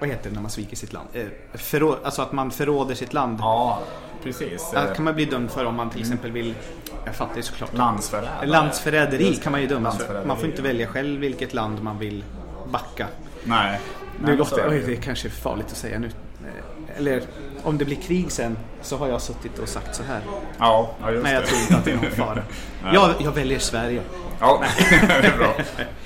[0.00, 1.08] vad heter det när man sviker sitt land?
[1.12, 3.38] Eh, förrå, alltså att man förråder sitt land.
[3.40, 3.82] Ja,
[4.22, 4.70] precis.
[4.72, 6.54] Det Eh, kan man bli dömd för om man till exempel vill,
[7.04, 7.74] jag fattar ju såklart.
[7.74, 8.46] Landsförrädare.
[8.46, 10.24] Landsförräderi kan man ju dömas för.
[10.24, 12.24] Man får inte välja själv vilket land man vill
[12.70, 13.06] backa.
[13.44, 13.80] Nej.
[14.24, 16.10] Nu låter är oj, det är kanske farligt att säga nu.
[16.96, 17.22] Eller,
[17.62, 20.20] om det blir krig sen så har jag suttit och sagt så här.
[20.58, 21.46] Ja, ja just Men jag det.
[21.46, 22.42] tror inte att det är någon fara.
[22.92, 24.02] Jag, jag väljer Sverige.
[24.40, 24.62] Ja,
[25.08, 25.54] det är bra.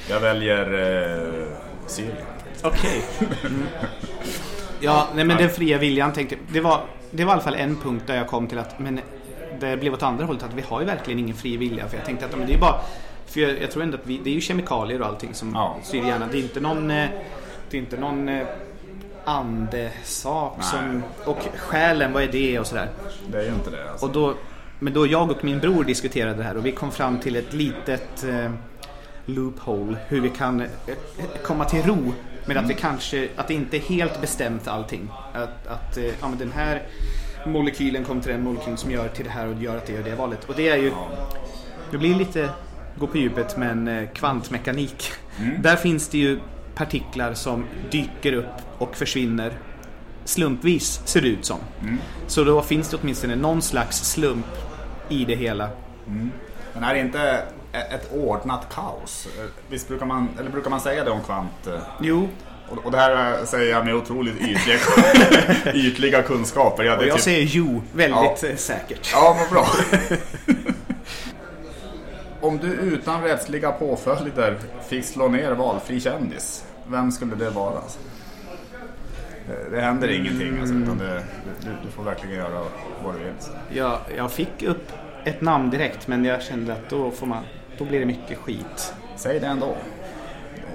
[0.08, 1.46] Jag väljer eh,
[1.86, 2.16] Syrien.
[2.62, 3.02] Okej.
[3.44, 3.64] Mm.
[4.80, 7.76] Ja, nej men den fria viljan tänkte det var, det var i alla fall en
[7.76, 9.00] punkt där jag kom till att men
[9.60, 11.88] det blev åt andra hållet att vi har ju verkligen ingen fri vilja.
[11.88, 12.80] För jag tänkte att men det är bara
[13.26, 15.76] för jag, jag tror ändå att vi, det är ju kemikalier och allting som Ja.
[15.82, 16.28] styr hjärnan.
[16.32, 17.08] Det är inte någon, eh,
[17.70, 18.46] det är inte någon eh,
[19.24, 20.66] andesak Nej.
[20.66, 22.88] som, och själen, vad är det och sådär.
[23.28, 24.06] Det är ju inte det alltså.
[24.06, 24.34] Och då,
[24.78, 27.52] men då jag och min bror diskuterade det här och vi kom fram till ett
[27.52, 28.50] litet eh,
[29.26, 29.96] loophole.
[30.08, 30.68] Hur vi kan eh,
[31.42, 32.12] komma till ro
[32.46, 35.08] med att vi kanske, att det inte är helt bestämt allting.
[35.32, 36.82] Att, att eh, ja, men den här
[37.46, 40.02] molekylen kommer till den molekylen som gör till det här och gör att det gör
[40.02, 40.44] det valet.
[40.48, 40.92] Och det är ju,
[41.90, 42.48] det blir lite,
[42.98, 45.12] gå på djupet, men eh, kvantmekanik.
[45.58, 46.40] Där finns det ju
[46.74, 48.46] partiklar som dyker upp
[48.78, 49.52] och försvinner
[50.24, 51.58] slumpvis, ser det ut som.
[52.26, 54.46] Så då finns det åtminstone någon slags slump
[55.08, 55.68] i det hela.
[56.74, 59.28] Men är det inte ett ordnat kaos?
[59.68, 61.66] Visst brukar man, eller brukar man säga det om kvant?
[61.66, 62.28] eh, Jo,
[62.70, 64.78] Och, och det här eh, säger jag med otroligt ytliga,
[65.74, 66.84] ytliga kunskaper.
[66.84, 69.10] Ja, det och jag typ- säger jo väldigt eh, säkert.
[69.12, 69.66] Ja, vad bra.
[72.42, 77.78] Om du utan rättsliga påföljder fick slå ner valfri kändis, vem skulle det vara?
[77.78, 77.98] alltså?
[79.70, 81.22] Det, händer ingenting alltså, utan det,
[81.60, 82.64] du, du får verkligen göra
[83.04, 83.34] vad du vill.
[83.78, 84.92] Jag, jag fick upp
[85.24, 87.44] ett namn direkt men jag kände att då, får man,
[87.78, 88.94] då blir det mycket skit.
[89.16, 89.76] Säg det ändå.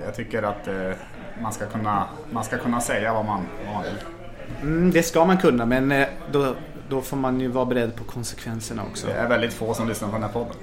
[0.05, 0.91] Jag tycker att eh,
[1.41, 3.97] man, ska kunna, man ska kunna säga vad man, vad man vill.
[4.61, 6.55] Mm, det ska man kunna men eh, då,
[6.89, 9.07] då får man ju vara beredd på konsekvenserna också.
[9.07, 10.55] Det är väldigt få som lyssnar på den här podden.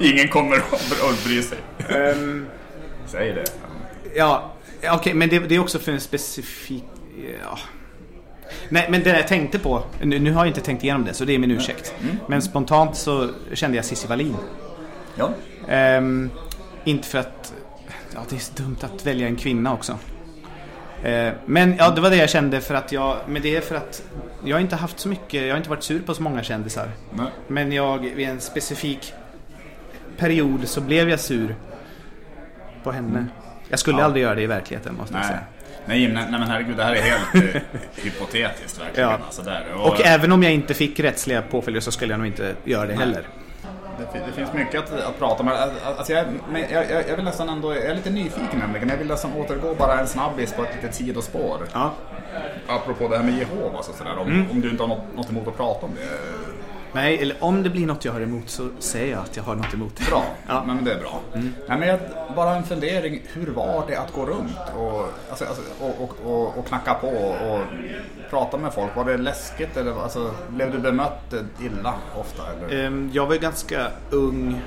[0.00, 1.58] Ingen kommer att bry sig.
[1.88, 2.46] Ehm,
[3.06, 3.44] Säg det.
[4.14, 4.52] Ja,
[4.92, 6.84] okej, men det, det är också för en specifik...
[7.42, 7.58] Ja.
[8.68, 11.24] Nej, men det jag tänkte på, nu, nu har jag inte tänkt igenom det så
[11.24, 11.94] det är min ursäkt.
[12.26, 14.36] Men spontant så kände jag Cissi Wallin.
[15.14, 15.30] Ja.
[15.68, 16.30] Ehm,
[16.84, 17.54] inte för att...
[18.14, 19.98] Ja, det är så dumt att välja en kvinna också.
[21.04, 23.16] Eh, men ja, det var det jag kände för att jag...
[23.26, 24.02] Men det är för att
[24.44, 25.42] jag har inte haft så mycket...
[25.42, 26.88] Jag har inte varit sur på så många kändisar.
[27.12, 27.26] Nej.
[27.48, 29.12] Men jag, vid en specifik
[30.18, 31.54] period så blev jag sur
[32.84, 33.26] på henne.
[33.68, 34.04] Jag skulle Ja.
[34.04, 35.28] aldrig göra det i verkligheten måste jag Nej.
[35.28, 35.40] säga.
[35.86, 37.62] Nej, men, nej men herregud, det här är helt eh,
[37.94, 39.08] hypotetiskt verkligen.
[39.08, 39.18] Ja.
[39.26, 39.66] Alltså, där.
[39.74, 42.94] Och även om jag inte fick rättsliga påföljder så skulle jag nog inte göra det
[42.94, 43.22] heller.
[43.98, 45.48] Det, det finns mycket att, att prata om.
[45.98, 48.88] Alltså, jag, men jag, jag, jag vill nästan ändå, jag är lite nyfiken nämligen.
[48.88, 51.58] Jag vill nästan återgå bara en snabbis på ett litet sidospår.
[51.72, 51.92] Ja.
[52.68, 54.18] Apropå det här med Jehovas och sådär.
[54.18, 54.50] Om, Mm.
[54.50, 56.00] om du inte har något, något emot att prata om det.
[56.92, 59.54] Nej, eller om det blir något jag har emot så säger jag att jag har
[59.54, 60.04] något emot det.
[60.10, 60.64] Bra, Ja.
[60.66, 61.20] men det är bra.
[61.32, 61.98] Nej, men jag,
[62.36, 66.66] bara en fundering, hur var det att gå runt och, alltså, alltså, och, och, och,
[66.66, 67.60] knacka på och
[68.30, 68.96] prata med folk?
[68.96, 72.42] Var det läskigt eller alltså, blev du bemött illa ofta?
[72.52, 72.84] Eller?
[72.86, 74.60] Ehm, Jag var ganska ung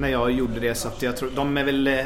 [0.00, 2.00] när jag gjorde det så att jag tror, de är väl...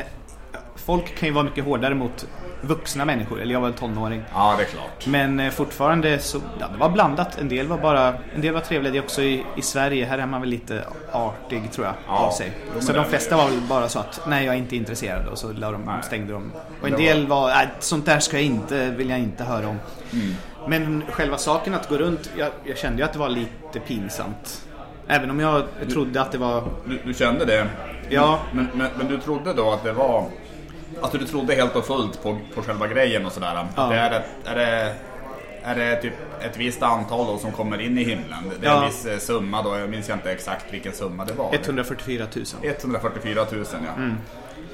[0.84, 2.26] Folk kan ju vara mycket hårdare mot
[2.62, 4.22] vuxna människor, eller jag var väl tonåring.
[4.34, 5.06] Ja, det är klart.
[5.06, 7.38] Men eh, fortfarande så, ja det var blandat.
[7.38, 8.92] En del var bara, en del var trevliga.
[8.92, 12.12] Det är också i, i Sverige, här är man väl lite artig tror jag, Ja.
[12.18, 12.52] av sig.
[12.80, 15.52] Så de flesta var väl bara så att, nej jag är inte intresserad och så
[15.52, 15.94] la de, Nej.
[16.02, 16.52] stängde de.
[16.82, 19.78] Och en del var, nej sånt där ska jag inte, vill jag inte höra om.
[20.12, 20.34] Mm.
[20.68, 24.66] Men själva saken att gå runt, jag, jag kände ju att det var lite pinsamt.
[25.08, 25.62] Även om jag
[25.92, 27.66] trodde att det var, Du, du kände det?
[28.08, 28.38] Ja.
[28.52, 30.24] Men, men, men du trodde då att det var...
[31.00, 33.66] Alltså du trodde helt och fullt på, på själva grejen och sådär?
[33.76, 33.83] Ja.
[33.87, 34.94] Det är, ett, är det...
[35.62, 38.53] Är det typ ett visst antal då som kommer in i himlen?
[38.61, 38.87] Det är en Ja.
[38.87, 41.55] viss eh, summa då, jag minns inte exakt vilken summa det var.
[41.55, 42.44] 144 000.
[42.62, 43.76] 144 000 ja.
[43.96, 44.16] Mm.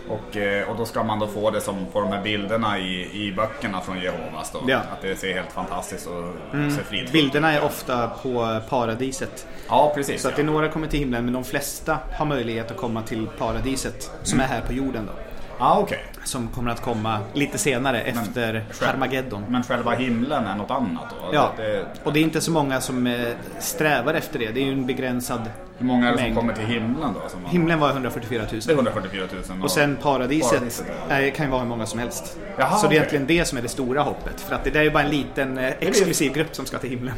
[0.08, 3.26] Och, eh, och då ska man då få det som på de här bilderna i,
[3.26, 4.60] i böckerna från Jehovas då.
[4.66, 4.78] Ja.
[4.78, 9.46] Att det ser helt fantastiskt och ser fridfullt Bilderna är ofta på paradiset.
[9.68, 10.22] Ja, precis.
[10.22, 10.48] Så att det ja.
[10.48, 14.40] är några kommer till himlen men de flesta har möjlighet att komma till paradiset som
[14.40, 15.12] är här på jorden då.
[15.58, 16.04] Ja, okej.
[16.24, 19.44] Som kommer att komma lite senare efter själv- Armageddon.
[19.48, 21.34] Men själva himlen är något annat då?
[21.34, 23.20] Ja, Det, och det är inte så många som eh,
[23.58, 24.50] strävar efter det.
[24.50, 25.40] Det är ju en begränsad
[25.78, 26.36] hur många är det som mängd.
[26.36, 27.28] kommer till himlen då?
[27.28, 28.60] Som man, Himlen var 144 000.
[28.66, 29.62] Det är 144 000.
[29.62, 32.38] Och sen paradiset, Paradiset, är, kan ju vara hur många som helst.
[32.58, 34.40] Jaha, så det är egentligen det som är det stora hoppet.
[34.40, 36.90] För att det där är ju bara en liten eh, exklusiv grupp som ska till
[36.90, 37.14] himlen.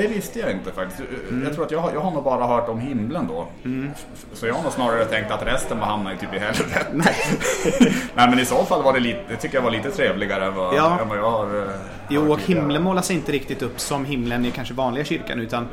[0.00, 1.00] Det visste jag inte faktiskt.
[1.28, 1.44] Mm.
[1.44, 3.46] Jag tror att jag, jag har nog bara hört om himlen då.
[3.94, 6.86] F- Så jag har nog snarare tänkt att resten var hamnar typ i helvetet.
[6.92, 7.14] Nej.
[8.14, 10.54] Nej men i så fall var det lite, det tycker jag var lite trevligare än
[10.54, 10.98] vad, Ja.
[11.02, 11.68] än vad jag har eh,
[12.08, 15.66] Jo, och himlen målas inte riktigt upp som himlen i kanske vanliga kyrkan utan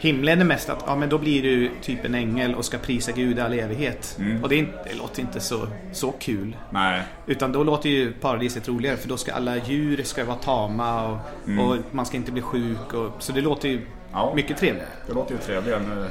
[0.00, 3.12] Himlen är mest att ja, men då blir du typ en ängel och ska prisa
[3.12, 4.16] Gud i all evighet.
[4.18, 4.42] Mm.
[4.42, 6.56] Och det, inte, det låter inte så, så kul.
[6.70, 7.02] Nej.
[7.26, 11.18] Utan då låter ju paradiset roligare för då ska alla djur ska vara tama och,
[11.64, 12.94] och man ska inte bli sjuk.
[12.94, 14.22] Och, så det låter ju Mm.
[14.22, 14.32] Ja.
[14.36, 14.88] mycket trevligare.
[15.06, 15.80] Det låter ju trevligare.
[15.80, 16.06] Nu,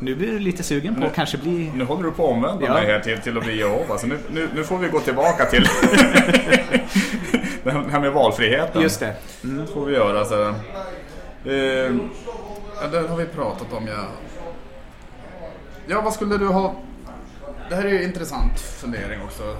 [0.00, 1.70] Nu blir du lite sugen på att kanske bli...
[1.74, 2.72] nu håller du på att omvända Ja.
[2.74, 3.98] mig här till, till att bli Jehova.
[3.98, 5.62] Så nu, nu, nu får vi gå tillbaka till
[7.64, 8.82] det här med valfriheten.
[8.82, 9.14] Just det.
[9.42, 10.24] Det får vi göra.
[10.24, 10.42] Så.
[10.42, 11.94] Eh,
[12.88, 13.86] det har vi pratat om.
[13.86, 14.04] Ja.
[15.86, 16.74] ja, vad skulle du ha...
[17.68, 19.56] Det här är ju en intressant fundering också.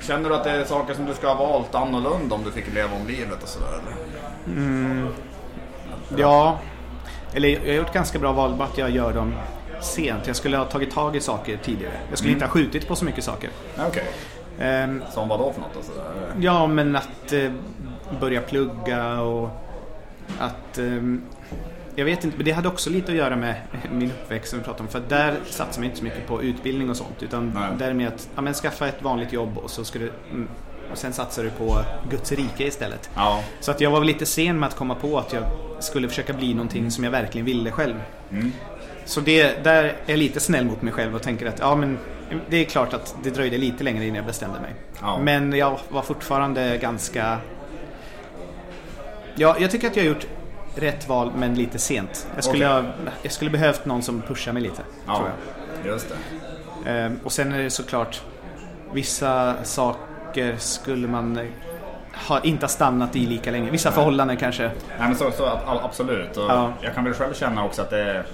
[0.00, 2.74] Känner du att det är saker som du ska ha valt annorlunda om du fick
[2.74, 3.68] leva om livet och sådär?
[3.68, 5.06] Eller?
[6.16, 6.58] Ja.
[7.32, 9.34] Eller jag har gjort ganska bra val bara att jag gör dem
[9.80, 10.26] sent.
[10.26, 11.94] Jag skulle ha tagit tag i saker tidigare.
[12.08, 13.50] Jag skulle inte ha skjutit på så mycket saker.
[13.88, 14.04] Okej.
[14.58, 15.84] Ehm, Som vad då för något?
[15.84, 16.04] Sådär?
[16.40, 17.50] Ja, men att eh,
[18.20, 19.48] börja plugga och
[20.38, 20.78] att...
[20.78, 21.22] ehm,
[21.96, 23.54] jag vet inte, men det hade också lite att göra med
[23.92, 24.88] min uppväxt som vi pratade om.
[24.88, 27.22] För där satsar man inte så mycket på utbildning och sånt.
[27.22, 27.70] Utan Nej.
[27.78, 30.12] där är med att ja, men skaffa ett vanligt jobb och så ska du...
[30.30, 30.48] Mm,
[30.92, 31.78] och sen satsar du på
[32.10, 33.10] Guds rike istället.
[33.14, 33.42] Ja.
[33.60, 35.42] Så att jag var väl lite sen med att komma på att jag
[35.80, 37.94] skulle försöka bli någonting som jag verkligen ville själv.
[38.30, 38.52] Mm.
[39.04, 41.98] Så det, där är jag lite snäll mot mig själv och tänker att ja men
[42.50, 44.74] det är klart att det dröjde lite längre innan jag bestämde mig.
[45.00, 45.18] Ja.
[45.18, 47.38] Men jag var fortfarande ganska...
[49.34, 50.26] Ja, jag tycker att jag har gjort
[50.76, 52.28] rätt val men lite sent.
[52.34, 52.90] Jag skulle, Okej.
[53.04, 54.82] ha, jag skulle behövt någon som pushar mig lite.
[55.06, 55.28] Ja, Tror
[55.84, 55.92] jag.
[55.92, 56.08] just
[56.84, 56.90] det.
[56.90, 58.22] Ehm, och sen är det såklart
[58.92, 61.46] vissa saker skulle man eh,
[62.28, 63.70] ha, inte ha stannat i lika länge.
[63.70, 64.62] Vissa förhållanden kanske.
[64.62, 64.72] Nej,
[65.08, 65.46] men så, så
[65.84, 66.36] absolut.
[66.36, 66.72] Och Ja.
[66.80, 68.26] Jag kan väl själv känna också att det är...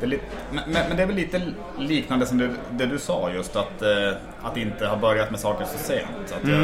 [0.00, 1.42] Det lite, men, men det är väl lite
[1.78, 5.64] liknande som det, det du sa just att, eh, att inte ha börjat med saker
[5.64, 6.32] så sent.
[6.38, 6.60] Att Mm.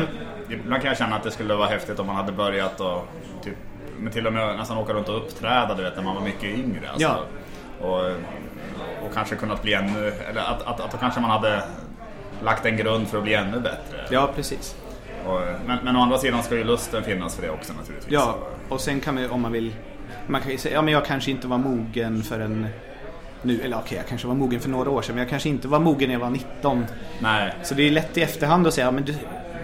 [0.49, 3.07] jag, ibland kan jag känna att det skulle vara häftigt om man hade börjat och
[3.45, 3.55] typ,
[3.99, 6.59] men till och med nästan åka runt och uppträda du vet, när man var mycket
[6.59, 6.91] yngre.
[6.91, 7.09] Alltså.
[7.09, 7.19] Ja.
[7.87, 8.07] Och,
[9.07, 10.13] och kanske kunnat bli ännu...
[10.31, 11.63] Eller att, att, att då kanske man hade
[12.45, 14.07] lagt en grund för att bli ännu bättre.
[14.11, 14.77] Ja, precis.
[15.27, 18.13] Och, men, men å andra sidan ska ju lusten finnas för det också naturligtvis.
[18.13, 19.75] Ja, och sen kan man om man vill...
[20.27, 22.67] Man kan ju säga, ja men jag kanske inte var mogen förrän
[23.43, 23.61] nu.
[23.61, 25.15] Eller okej, jag kanske var mogen för några år sedan.
[25.15, 26.87] Men jag kanske inte var mogen när jag var 19.
[27.19, 29.15] Nej, Så det är lätt i efterhand att säga, men du,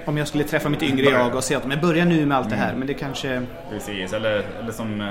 [0.07, 2.51] om jag skulle träffa mitt yngre jag och säga att men börja nu med allt
[2.51, 2.75] det här.
[2.75, 3.43] Men det kanske...
[3.71, 5.07] Precis, eller, eller som eh,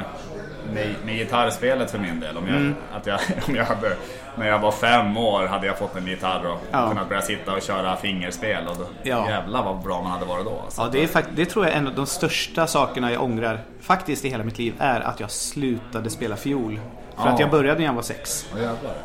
[0.73, 2.37] med, med gitarrspelet för min del.
[2.37, 2.75] Om jag, Mm.
[2.93, 3.97] att jag, om jag hade,
[4.35, 6.89] när jag var fem år hade jag fått en gitarr och Ja.
[6.89, 8.67] kunnat börja sitta och köra fingerspel.
[8.67, 9.29] Och då, Ja.
[9.29, 10.63] Jävlar vad bra man hade varit då.
[10.77, 13.59] Ja, det, är fakt- det tror jag är en av de största sakerna jag ångrar
[13.81, 16.79] faktiskt i hela mitt liv är att jag slutade spela fiol.
[17.17, 17.33] För Ja.
[17.33, 18.45] att jag började när jag var sex.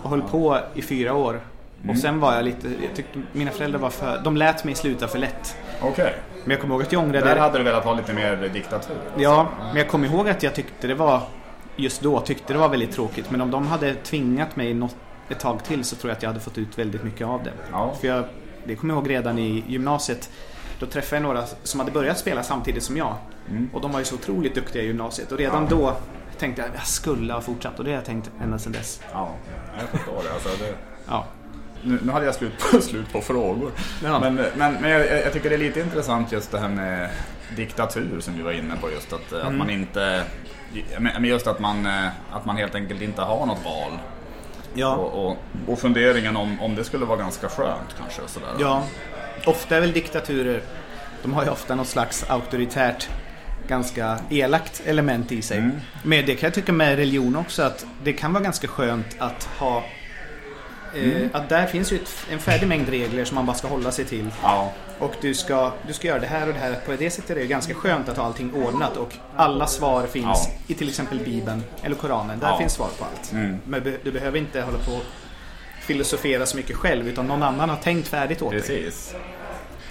[0.02, 1.40] Och höll på i fyra år.
[1.82, 1.90] Mm.
[1.90, 5.08] Och sen var jag lite, jag tyckte mina föräldrar var för, de lät mig sluta
[5.08, 5.56] för lätt.
[5.80, 8.50] Okej, Men jag kommer ihåg att jag ångrade där hade du velat ha lite mer
[8.52, 8.96] diktatur.
[9.16, 11.22] Ja, men jag kommer ihåg att jag tyckte det var,
[11.76, 13.30] just då tyckte det var väldigt tråkigt.
[13.30, 14.96] Men om de hade tvingat mig något,
[15.28, 17.52] ett tag till så tror jag att jag hade fått ut väldigt mycket av det.
[17.72, 17.94] Ja.
[18.00, 18.24] För jag,
[18.64, 20.30] det kommer jag ihåg redan i gymnasiet.
[20.80, 23.14] Då träffade jag några som hade börjat spela samtidigt som jag.
[23.50, 23.70] Mm.
[23.72, 25.32] Och de var ju så otroligt duktiga i gymnasiet.
[25.32, 25.96] Och redan då
[26.38, 27.78] tänkte jag att jag skulle ha fortsatt.
[27.78, 29.00] Och det har jag tänkt ända sedan dess.
[29.12, 29.30] Ja,
[29.80, 30.32] jag förstår det.
[30.32, 30.74] Alltså, det
[31.08, 31.24] Ja.
[31.86, 33.70] Nu, nu hade jag slut på, slut på frågor.
[34.04, 34.20] Ja.
[34.20, 37.10] Men, men, men jag, jag tycker det är lite intressant just det här med
[37.56, 38.90] diktatur som vi var inne på.
[38.90, 39.46] Just att, Mm.
[39.46, 40.22] att man inte...
[41.00, 43.92] Men just att man, eh, att man helt enkelt inte har något val.
[44.74, 44.94] Ja.
[44.96, 48.22] Och, och, och funderingen om, om det skulle vara ganska skönt kanske.
[48.22, 48.48] och Sådär.
[48.60, 48.84] Ja,
[49.46, 50.62] ofta är väl diktaturer,
[51.22, 53.08] de har ju ofta något slags auktoritärt,
[53.68, 55.58] ganska elakt element i sig.
[55.58, 55.80] Mm.
[56.02, 59.48] Men det kan jag tycka med religion också, att det kan vara ganska skönt att
[59.58, 59.84] ha
[61.02, 63.90] eh, Att där finns ju ett, en färdig mängd regler som man bara ska hålla
[63.92, 64.30] sig till.
[64.42, 66.74] Ja, Och du ska, du ska göra det här och det här.
[66.86, 70.24] På det sättet är det ganska skönt att ha allting ordnat och alla svar finns
[70.46, 70.52] Ja.
[70.66, 72.38] i till exempel Bibeln eller Koranen.
[72.38, 72.58] Där Ja.
[72.58, 73.32] finns svar på allt.
[73.32, 73.58] Mm.
[73.66, 75.02] Men du behöver inte hålla på och
[75.80, 78.60] filosofera så mycket själv utan någon annan har tänkt färdigt åt dig.
[78.60, 79.14] precis.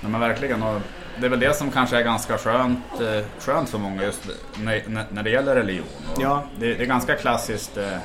[0.01, 0.63] Ja, men verkligen.
[0.63, 0.81] Och
[1.19, 5.05] det är väl det som kanske är ganska skönt, eh, skönt för många just när,
[5.09, 5.85] när, det gäller religion.
[6.19, 6.43] Ja.
[6.59, 7.97] det, det är ganska klassiskt eh,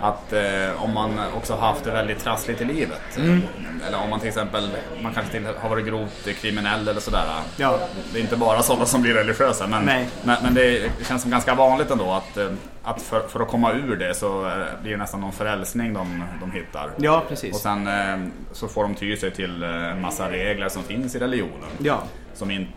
[0.00, 3.16] att eh, om man också haft det väldigt trassligt i livet.
[3.16, 3.42] Mm.
[3.86, 4.68] Eller om man till exempel
[5.02, 7.24] man kanske har varit grovt kriminell eller sådär.
[7.56, 7.78] Ja.
[8.12, 10.08] Det är inte bara sådana som blir religiösa men, Nej.
[10.24, 12.48] men, men det känns som ganska vanligt ändå att, eh,
[12.82, 16.24] att för, för att komma ur det så eh, blir det nästan någon frälsning de,
[16.40, 16.90] de hittar.
[16.96, 17.58] Ja, Och precis.
[17.58, 18.18] sen eh,
[18.52, 21.68] så får de ty sig till eh, en massa regler som finns i religionen.
[21.78, 22.02] Ja,
[22.34, 22.72] Som inte,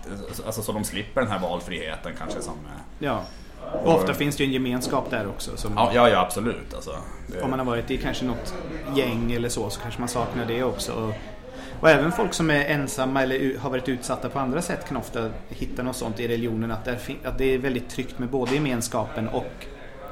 [0.45, 2.53] alltså, så de slipper den här valfriheten kanske som...
[2.99, 3.23] ja.
[3.83, 5.51] Och ofta finns det ju en gemenskap där också.
[5.75, 6.73] Ja, ja, ja absolut.
[6.73, 6.95] Alltså,
[7.43, 8.53] Om man har varit i kanske något
[8.95, 10.93] gäng eller så, så kanske man saknar det också.
[10.93, 11.13] Och,
[11.79, 15.29] och även folk som är ensamma eller har varit utsatta på andra sätt kan ofta
[15.49, 16.71] hitta något sånt i religionen.
[16.71, 16.87] Att,
[17.23, 19.65] att det är väldigt tryggt med både gemenskapen och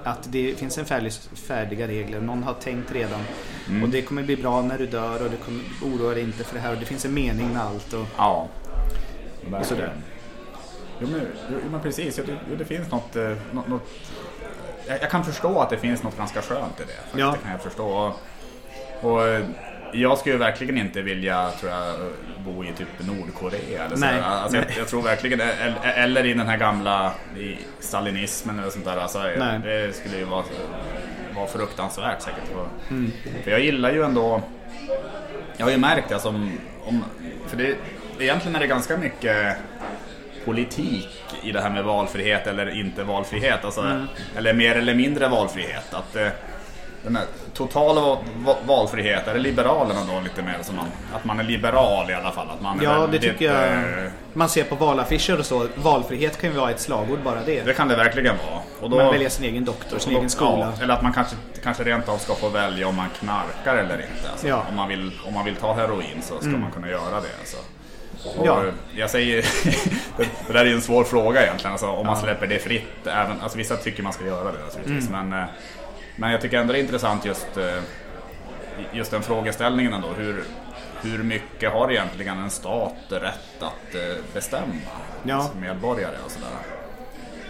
[0.03, 1.13] att det finns en färdig,
[1.47, 2.21] färdiga regler.
[2.21, 3.21] Någon har tänkt redan.
[3.69, 3.83] Mm.
[3.83, 6.55] Och det kommer bli bra när du dör och du kommer oroa dig inte för
[6.55, 6.73] det här.
[6.73, 7.93] Och det finns en mening med allt.
[7.93, 8.47] Och, Ja.
[9.59, 9.93] och sådär.
[11.01, 13.89] Jo men, jo, men precis, jo, det, det finns något, eh, något, något
[14.87, 16.93] jag, jag kan förstå att det finns något ganska skönt i det.
[16.93, 17.19] Faktiskt.
[17.19, 17.31] Ja.
[17.31, 17.87] Det kan jag förstå.
[17.87, 19.45] Och, och eh,
[19.93, 21.95] jag skulle verkligen inte vilja tror jag,
[22.45, 23.85] bo i typ Nordkorea.
[23.85, 24.01] Eller så.
[24.01, 24.19] Nej.
[24.21, 24.75] Alltså, jag, Nej.
[24.77, 25.41] jag tror verkligen,
[25.83, 28.97] eller, i den här gamla i stalinismen eller sånt där.
[28.97, 29.59] Alltså, Nej.
[29.63, 30.43] det skulle ju vara,
[31.35, 32.49] vara fruktansvärt säkert.
[32.89, 33.11] Mm.
[33.43, 34.41] För jag gillar ju ändå,
[35.57, 37.05] jag har ju märkt det som, om,
[37.47, 37.75] för det,
[38.19, 39.57] egentligen är det ganska mycket
[40.45, 41.09] politik
[41.43, 43.65] i det här med valfrihet eller inte valfrihet.
[43.65, 44.07] Alltså, Mm.
[44.37, 45.93] Eller mer eller mindre valfrihet.
[45.93, 46.27] Att, eh,
[47.03, 51.25] den här totala va- va- valfrihet, är det Liberalerna då lite mer som man, att
[51.25, 52.47] man är liberal i alla fall?
[52.55, 53.73] Att man Ja, det tycker jag.
[53.73, 55.67] eh, Man ser på valaffischer och så.
[55.75, 57.61] Valfrihet kan ju vara ett slagord bara det.
[57.63, 58.61] Det kan det verkligen vara.
[58.81, 60.73] Och då, Man väljer sin egen doktor, sin egen skola.
[60.77, 63.93] Ja, eller att man kanske, kanske rent av ska få välja om man knarkar eller
[63.95, 64.29] inte.
[64.31, 64.55] Alltså, Ja.
[64.55, 64.67] Mm.
[64.69, 67.29] om, man vill, om man vill ta heroin så ska man kunna göra det.
[67.39, 67.57] Alltså.
[68.25, 68.63] Och Ja.
[68.95, 69.45] Jag säger,
[70.17, 71.71] det, där är ju en svår fråga egentligen.
[71.71, 73.07] Alltså, om man släpper det fritt.
[73.07, 75.09] Även, alltså, vissa tycker man ska göra det naturligtvis.
[75.09, 75.29] Mm.
[75.29, 75.45] Men, eh,
[76.15, 77.79] men jag tycker ändå det är intressant just, eh,
[78.93, 80.07] just den frågeställningen ändå.
[80.17, 80.43] Hur,
[81.01, 84.73] hur mycket har egentligen en stat rätt att eh, bestämma
[85.23, 85.41] Ja.
[85.41, 86.49] som medborgare och sådär.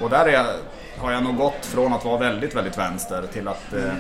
[0.02, 0.46] Och där är jag,
[0.98, 3.94] har jag nog gått från att vara väldigt, väldigt vänster till att, eh,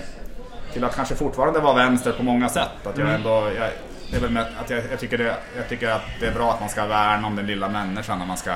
[0.73, 2.69] till att kanske fortfarande vara vänster på många sätt.
[2.87, 3.69] Att jag ändå, jag,
[4.11, 6.53] det är väl med, att jag, jag, tycker det, jag tycker att det är bra
[6.53, 8.19] att man ska värna om den lilla människan.
[8.19, 8.53] När man ska,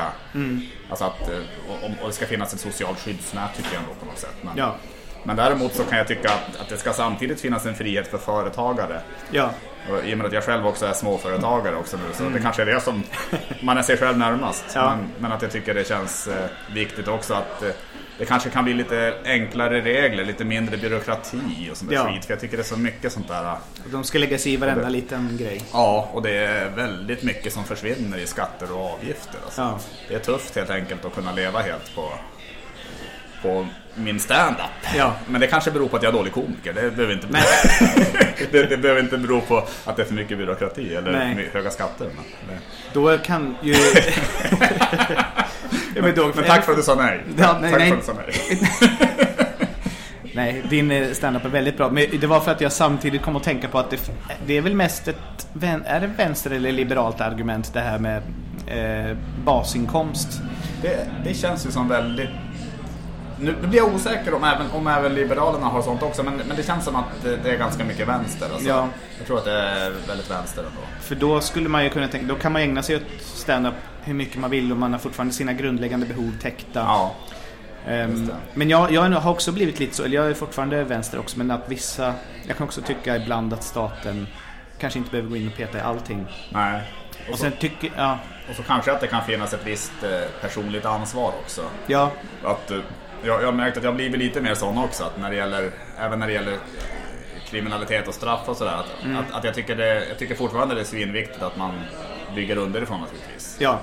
[0.89, 1.37] alltså att, eh,
[1.69, 4.35] och, och det ska finnas ett socialt skyddsnät tycker jag ändå på något sätt.
[4.41, 4.75] Men, Ja.
[5.23, 8.17] men däremot så kan jag tycka att, att det ska samtidigt finnas en frihet för
[8.17, 9.01] företagare.
[9.31, 9.49] Ja.
[9.89, 12.61] Och I och med att jag själv också är småföretagare också nu så det kanske
[12.61, 13.03] är det som
[13.61, 14.65] man är sig själv närmast.
[14.75, 14.95] Ja.
[14.95, 17.69] Men, men att jag tycker det känns eh, viktigt också att eh,
[18.17, 22.11] det kanske kan bli lite enklare regler, lite mindre byråkrati och sånt där Ja.
[22.13, 22.25] skit.
[22.25, 23.43] För jag tycker det är så mycket sånt där.
[23.43, 23.57] eh,
[23.91, 25.61] De ska lägga sig i varenda liten grej.
[25.73, 29.39] Ja, och det är väldigt mycket som försvinner i skatter och avgifter.
[29.45, 29.61] Alltså.
[29.61, 29.79] Ja.
[30.09, 32.09] Det är tufft helt enkelt att kunna leva helt på,
[33.41, 34.95] på min stand-up.
[34.97, 35.15] Ja.
[35.27, 36.73] Men det kanske beror på att jag är dålig komiker.
[36.73, 37.27] Det behöver inte,
[38.51, 41.49] det, det behöver inte bero på att det är för mycket byråkrati eller Nej.
[41.53, 42.05] höga skatter.
[42.15, 42.23] Men,
[42.55, 42.59] det,
[42.93, 43.75] Då kan ju...
[45.95, 47.23] Ja, men, då, men tack för att du sa nej.
[47.37, 47.89] Ja, nej, tack nej.
[47.89, 48.99] för att du sa nej.
[50.35, 51.89] Nej, din eh, standup är väldigt bra.
[51.89, 54.11] Men det var för att jag samtidigt kom att tänka på att det,
[54.45, 55.47] det är väl mest ett...
[55.85, 58.21] Är det vänster eller liberalt argument det här med
[58.67, 60.41] eh, basinkomst?
[60.81, 62.29] Det, det känns ju som väldigt...
[63.39, 66.57] Nu, nu blir jag osäker om även, om även Liberalerna har sånt också, men, men
[66.57, 68.47] det känns som att det, det är ganska mycket vänster.
[68.53, 68.69] Alltså.
[68.69, 68.87] Ja.
[69.17, 70.81] Jag tror att det är väldigt vänster ändå.
[71.01, 73.73] För då skulle man ju kunna tänka, då kan man ägna sig åt stand-up
[74.05, 76.79] hur mycket man vill och man har fortfarande sina grundläggande behov täckta.
[76.79, 77.15] Ja,
[77.87, 81.37] Ehm, men jag, jag har också blivit lite så, eller jag är fortfarande vänster också,
[81.37, 82.13] men att vissa,
[82.47, 84.27] jag kan också tycka ibland att staten
[84.79, 86.25] kanske inte behöver gå in och peta i allting.
[86.49, 86.81] nej.
[87.27, 88.17] Och, Och så, tycker, ja,
[88.49, 90.09] och så kanske att det kan finnas ett visst eh,
[90.41, 91.61] personligt ansvar också.
[91.87, 92.11] ja,
[92.43, 92.77] Att, eh,
[93.23, 95.71] jag, jag har märkt att jag blivit lite mer sån också, att när det gäller,
[95.99, 96.57] även när det gäller eh,
[97.49, 98.73] kriminalitet och straff och sådär.
[98.75, 99.17] Att, Mm.
[99.17, 101.71] att, att jag, tycker det, jag tycker fortfarande det är svinviktigt att man
[102.35, 103.57] bygger underifrån naturligtvis.
[103.59, 103.79] ja.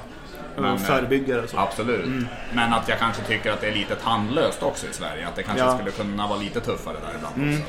[0.57, 1.59] Men, eh, förebyggare och så.
[1.59, 2.07] Absolut.
[2.53, 5.29] Men att jag kanske tycker att det är lite tandlöst också i Sverige.
[5.29, 5.75] Att det kanske Ja.
[5.75, 7.49] skulle kunna vara lite tuffare där ibland Mm.
[7.55, 7.63] också.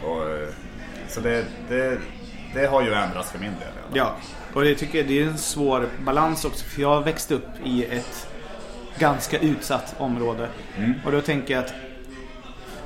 [0.00, 0.48] Det, och, eh,
[1.08, 1.98] så det, det,
[2.54, 3.68] det har ju ändrats för min del.
[3.92, 4.16] Ja,
[4.54, 6.64] och det tycker jag det är en svår balans också.
[6.64, 8.26] För jag växte upp i ett
[8.98, 10.48] ganska utsatt område.
[10.78, 10.94] Mm.
[11.04, 11.72] Och då tänker jag att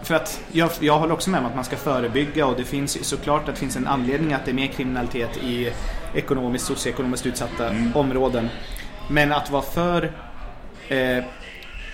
[0.03, 3.05] för att jag, jag håller också med om att man ska förebygga och det finns
[3.09, 5.73] såklart att det finns en anledning att det är mer kriminalitet i
[6.15, 7.97] ekonomiskt, socioekonomiskt utsatta Mm.
[7.97, 8.49] områden.
[9.09, 10.13] Men att vara för
[10.89, 11.25] eh,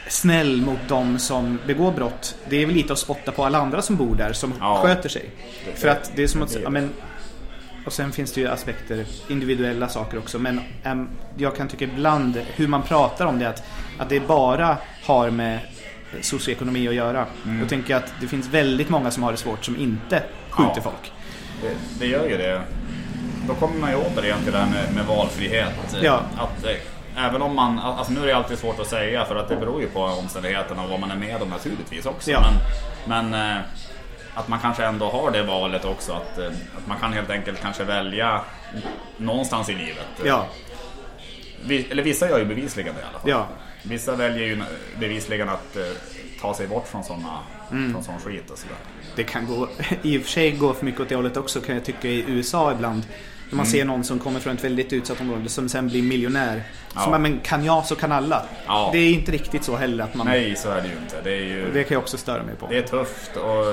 [0.09, 3.83] snäll mot de som begår brott, det är väl lite att spotta på alla andra
[3.83, 4.81] som bor där som Ja.
[4.83, 5.31] sköter sig.
[5.77, 6.91] För att det är som att, ja, men,
[7.87, 10.39] och sen finns det ju aspekter, individuella saker också.
[10.39, 13.63] Men em, jag kan tycka ibland hur man pratar om det att,
[13.99, 15.59] att det bara har med
[16.21, 17.27] socioekonomi att göra.
[17.45, 17.61] Mm.
[17.61, 20.73] Då tänker jag att det finns väldigt många som har det svårt som inte skjuter
[20.77, 20.83] Ja.
[20.83, 21.13] folk.
[21.63, 22.63] Det, det gör ju det.
[23.49, 25.97] Då kommer man ju återigen till det här med, med valfrihet.
[26.03, 26.21] Ja.
[26.39, 26.71] Att, eh,
[27.27, 29.81] även om man, alltså nu är det alltid svårt att säga för att det beror
[29.81, 32.31] ju på omständigheterna och vad man är med om naturligtvis också.
[32.31, 32.43] Ja.
[33.07, 33.63] Men, men eh,
[34.35, 37.61] att man kanske ändå har det valet också att, eh, att man kan helt enkelt
[37.61, 38.41] kanske välja
[39.17, 40.07] någonstans i livet.
[40.25, 40.47] Ja,
[41.65, 43.31] Vi, eller vissa gör ju bevisligen det i alla fall.
[43.31, 43.47] ja,
[43.83, 44.63] Vissa väljer ju
[44.99, 45.83] bevisligen att eh,
[46.41, 47.39] ta sig bort från sådana
[47.73, 47.93] Mm.
[47.93, 48.77] från sån skit och sådär.
[49.17, 49.69] det kan gå,
[50.03, 52.25] i och för sig gå för mycket åt det hållet också kan jag tycka i
[52.29, 53.03] USA ibland.
[53.51, 56.63] När man ser någon som kommer från ett väldigt utsatt område som sen blir miljonär.
[56.95, 57.19] Ja.
[57.19, 58.43] Men kan jag så kan alla.
[58.67, 58.91] Ja.
[58.93, 60.27] Det är inte riktigt så heller att man...
[60.27, 61.21] Nej, så är det ju inte.
[61.25, 61.73] Det är ju...
[61.73, 62.67] Det kan jag också störa mig på.
[62.67, 63.67] Det är tufft och,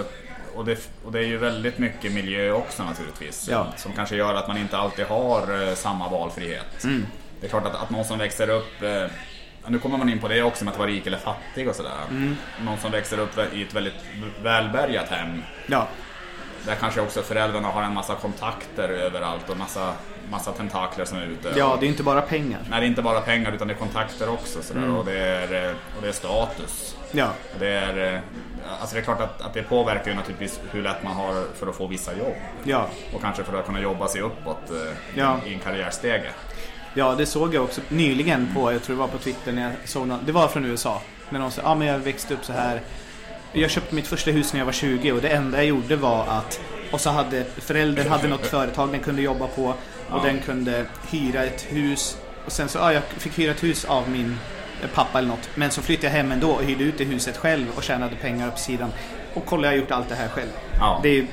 [0.55, 3.47] och, det, och det är ju väldigt mycket miljö också naturligtvis.
[3.51, 3.67] Ja.
[3.77, 6.83] Som kanske gör att man inte alltid har eh, samma valfrihet.
[6.83, 7.05] Mm.
[7.39, 9.05] Det är klart att, att någon som växer upp, eh,
[9.67, 11.91] nu kommer man in på det också med att vara rik eller fattig och sådär.
[12.09, 12.35] Mm.
[12.65, 13.93] Någon som växer upp i ett väldigt
[14.43, 15.43] välbärgat hem.
[15.67, 15.87] Ja,
[16.67, 19.93] Där kanske också föräldrarna har en massa kontakter överallt och massa,
[20.31, 21.53] massa tentakler som är ute.
[21.55, 22.59] ja, det är inte bara pengar.
[22.69, 24.61] Nej, det är inte bara pengar utan det är kontakter också.
[24.61, 24.95] Sådär, Mm.
[24.95, 26.95] och, det är, och det är status.
[27.11, 27.27] Ja,
[27.59, 28.19] Det är, eh,
[28.81, 31.67] alltså det är klart att, att det påverkar ju naturligtvis hur lätt man har för
[31.67, 32.35] att få vissa jobb.
[32.63, 32.87] ja.
[33.13, 35.37] Och kanske för att kunna jobba sig uppåt eh, Ja.
[35.45, 36.29] i en karriärstege.
[36.93, 39.71] Ja, det såg jag också nyligen på, jag tror det var på Twitter när jag
[39.85, 41.01] såg någon, det var från USA.
[41.29, 42.81] När någon sa, ja men jag växte upp så här.
[43.53, 46.25] Jag köpte mitt första hus när jag var 20 och det enda jag gjorde var
[46.27, 46.59] att,
[46.91, 49.75] och så hade föräldern hade något företag den kunde jobba på och
[50.09, 50.21] Ja.
[50.23, 52.17] den kunde hyra ett hus.
[52.45, 54.37] Och sen så, ja jag fick hyra ett hus av min
[54.93, 55.49] pappa eller något.
[55.55, 58.49] Men så flyttade jag hem ändå och hyrde ut det huset själv och tjänade pengar
[58.51, 58.89] på sidan.
[59.33, 60.49] Och kolla jag har gjort allt det här själv.
[60.79, 60.99] Ja.
[61.03, 61.27] Det är,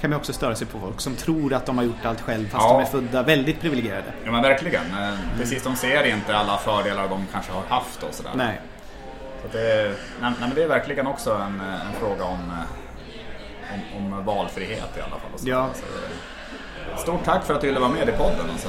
[0.00, 2.48] kan man också störa sig på folk som tror att de har gjort allt själv
[2.48, 2.72] fast Ja.
[2.72, 4.12] de är födda väldigt privilegierade.
[4.24, 4.84] Ja men verkligen.
[5.38, 8.30] Precis, de ser inte alla fördelar de kanske har haft och sådär.
[8.34, 8.60] Nej.
[9.52, 14.12] Så det, nej, nej, men det är verkligen också en, en fråga om, eh, om,
[14.12, 15.30] om valfrihet i alla fall.
[15.34, 15.52] och sådär.
[15.52, 15.68] Ja.
[15.74, 18.50] Så Stort tack för att du ville vara med i podden.
[18.52, 18.68] Alltså.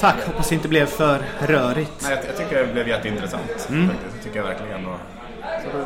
[0.00, 1.92] Tack, hoppas det inte blev för rörigt.
[2.02, 3.66] Nej, jag, jag tycker det blev jätteintressant.
[3.70, 3.88] Mm.
[3.88, 4.16] Faktiskt.
[4.16, 4.86] Det tycker jag verkligen.
[4.86, 4.98] Och,
[5.42, 5.84] så,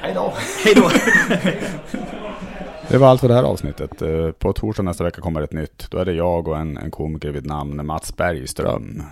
[0.00, 0.32] hej då!
[0.64, 0.90] Hej då!
[2.88, 4.02] Det var allt för det här avsnittet.
[4.02, 5.90] Eh, På torsdag nästa vecka kommer ett nytt.
[5.90, 9.02] Då är det jag och en, en komiker vid namn Mats Bergström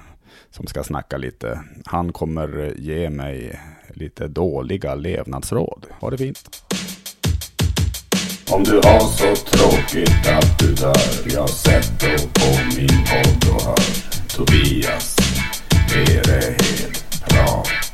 [0.51, 1.61] som ska snacka lite.
[1.85, 3.61] Han kommer ge mig
[3.99, 5.87] lite dåliga levnadsråd.
[6.01, 6.63] Ha det fint!
[8.51, 11.49] Om du har så tråkigt att du dör Jag
[12.01, 13.79] då på min podd och hör
[14.29, 15.17] Tobias
[15.95, 17.88] Erehed prata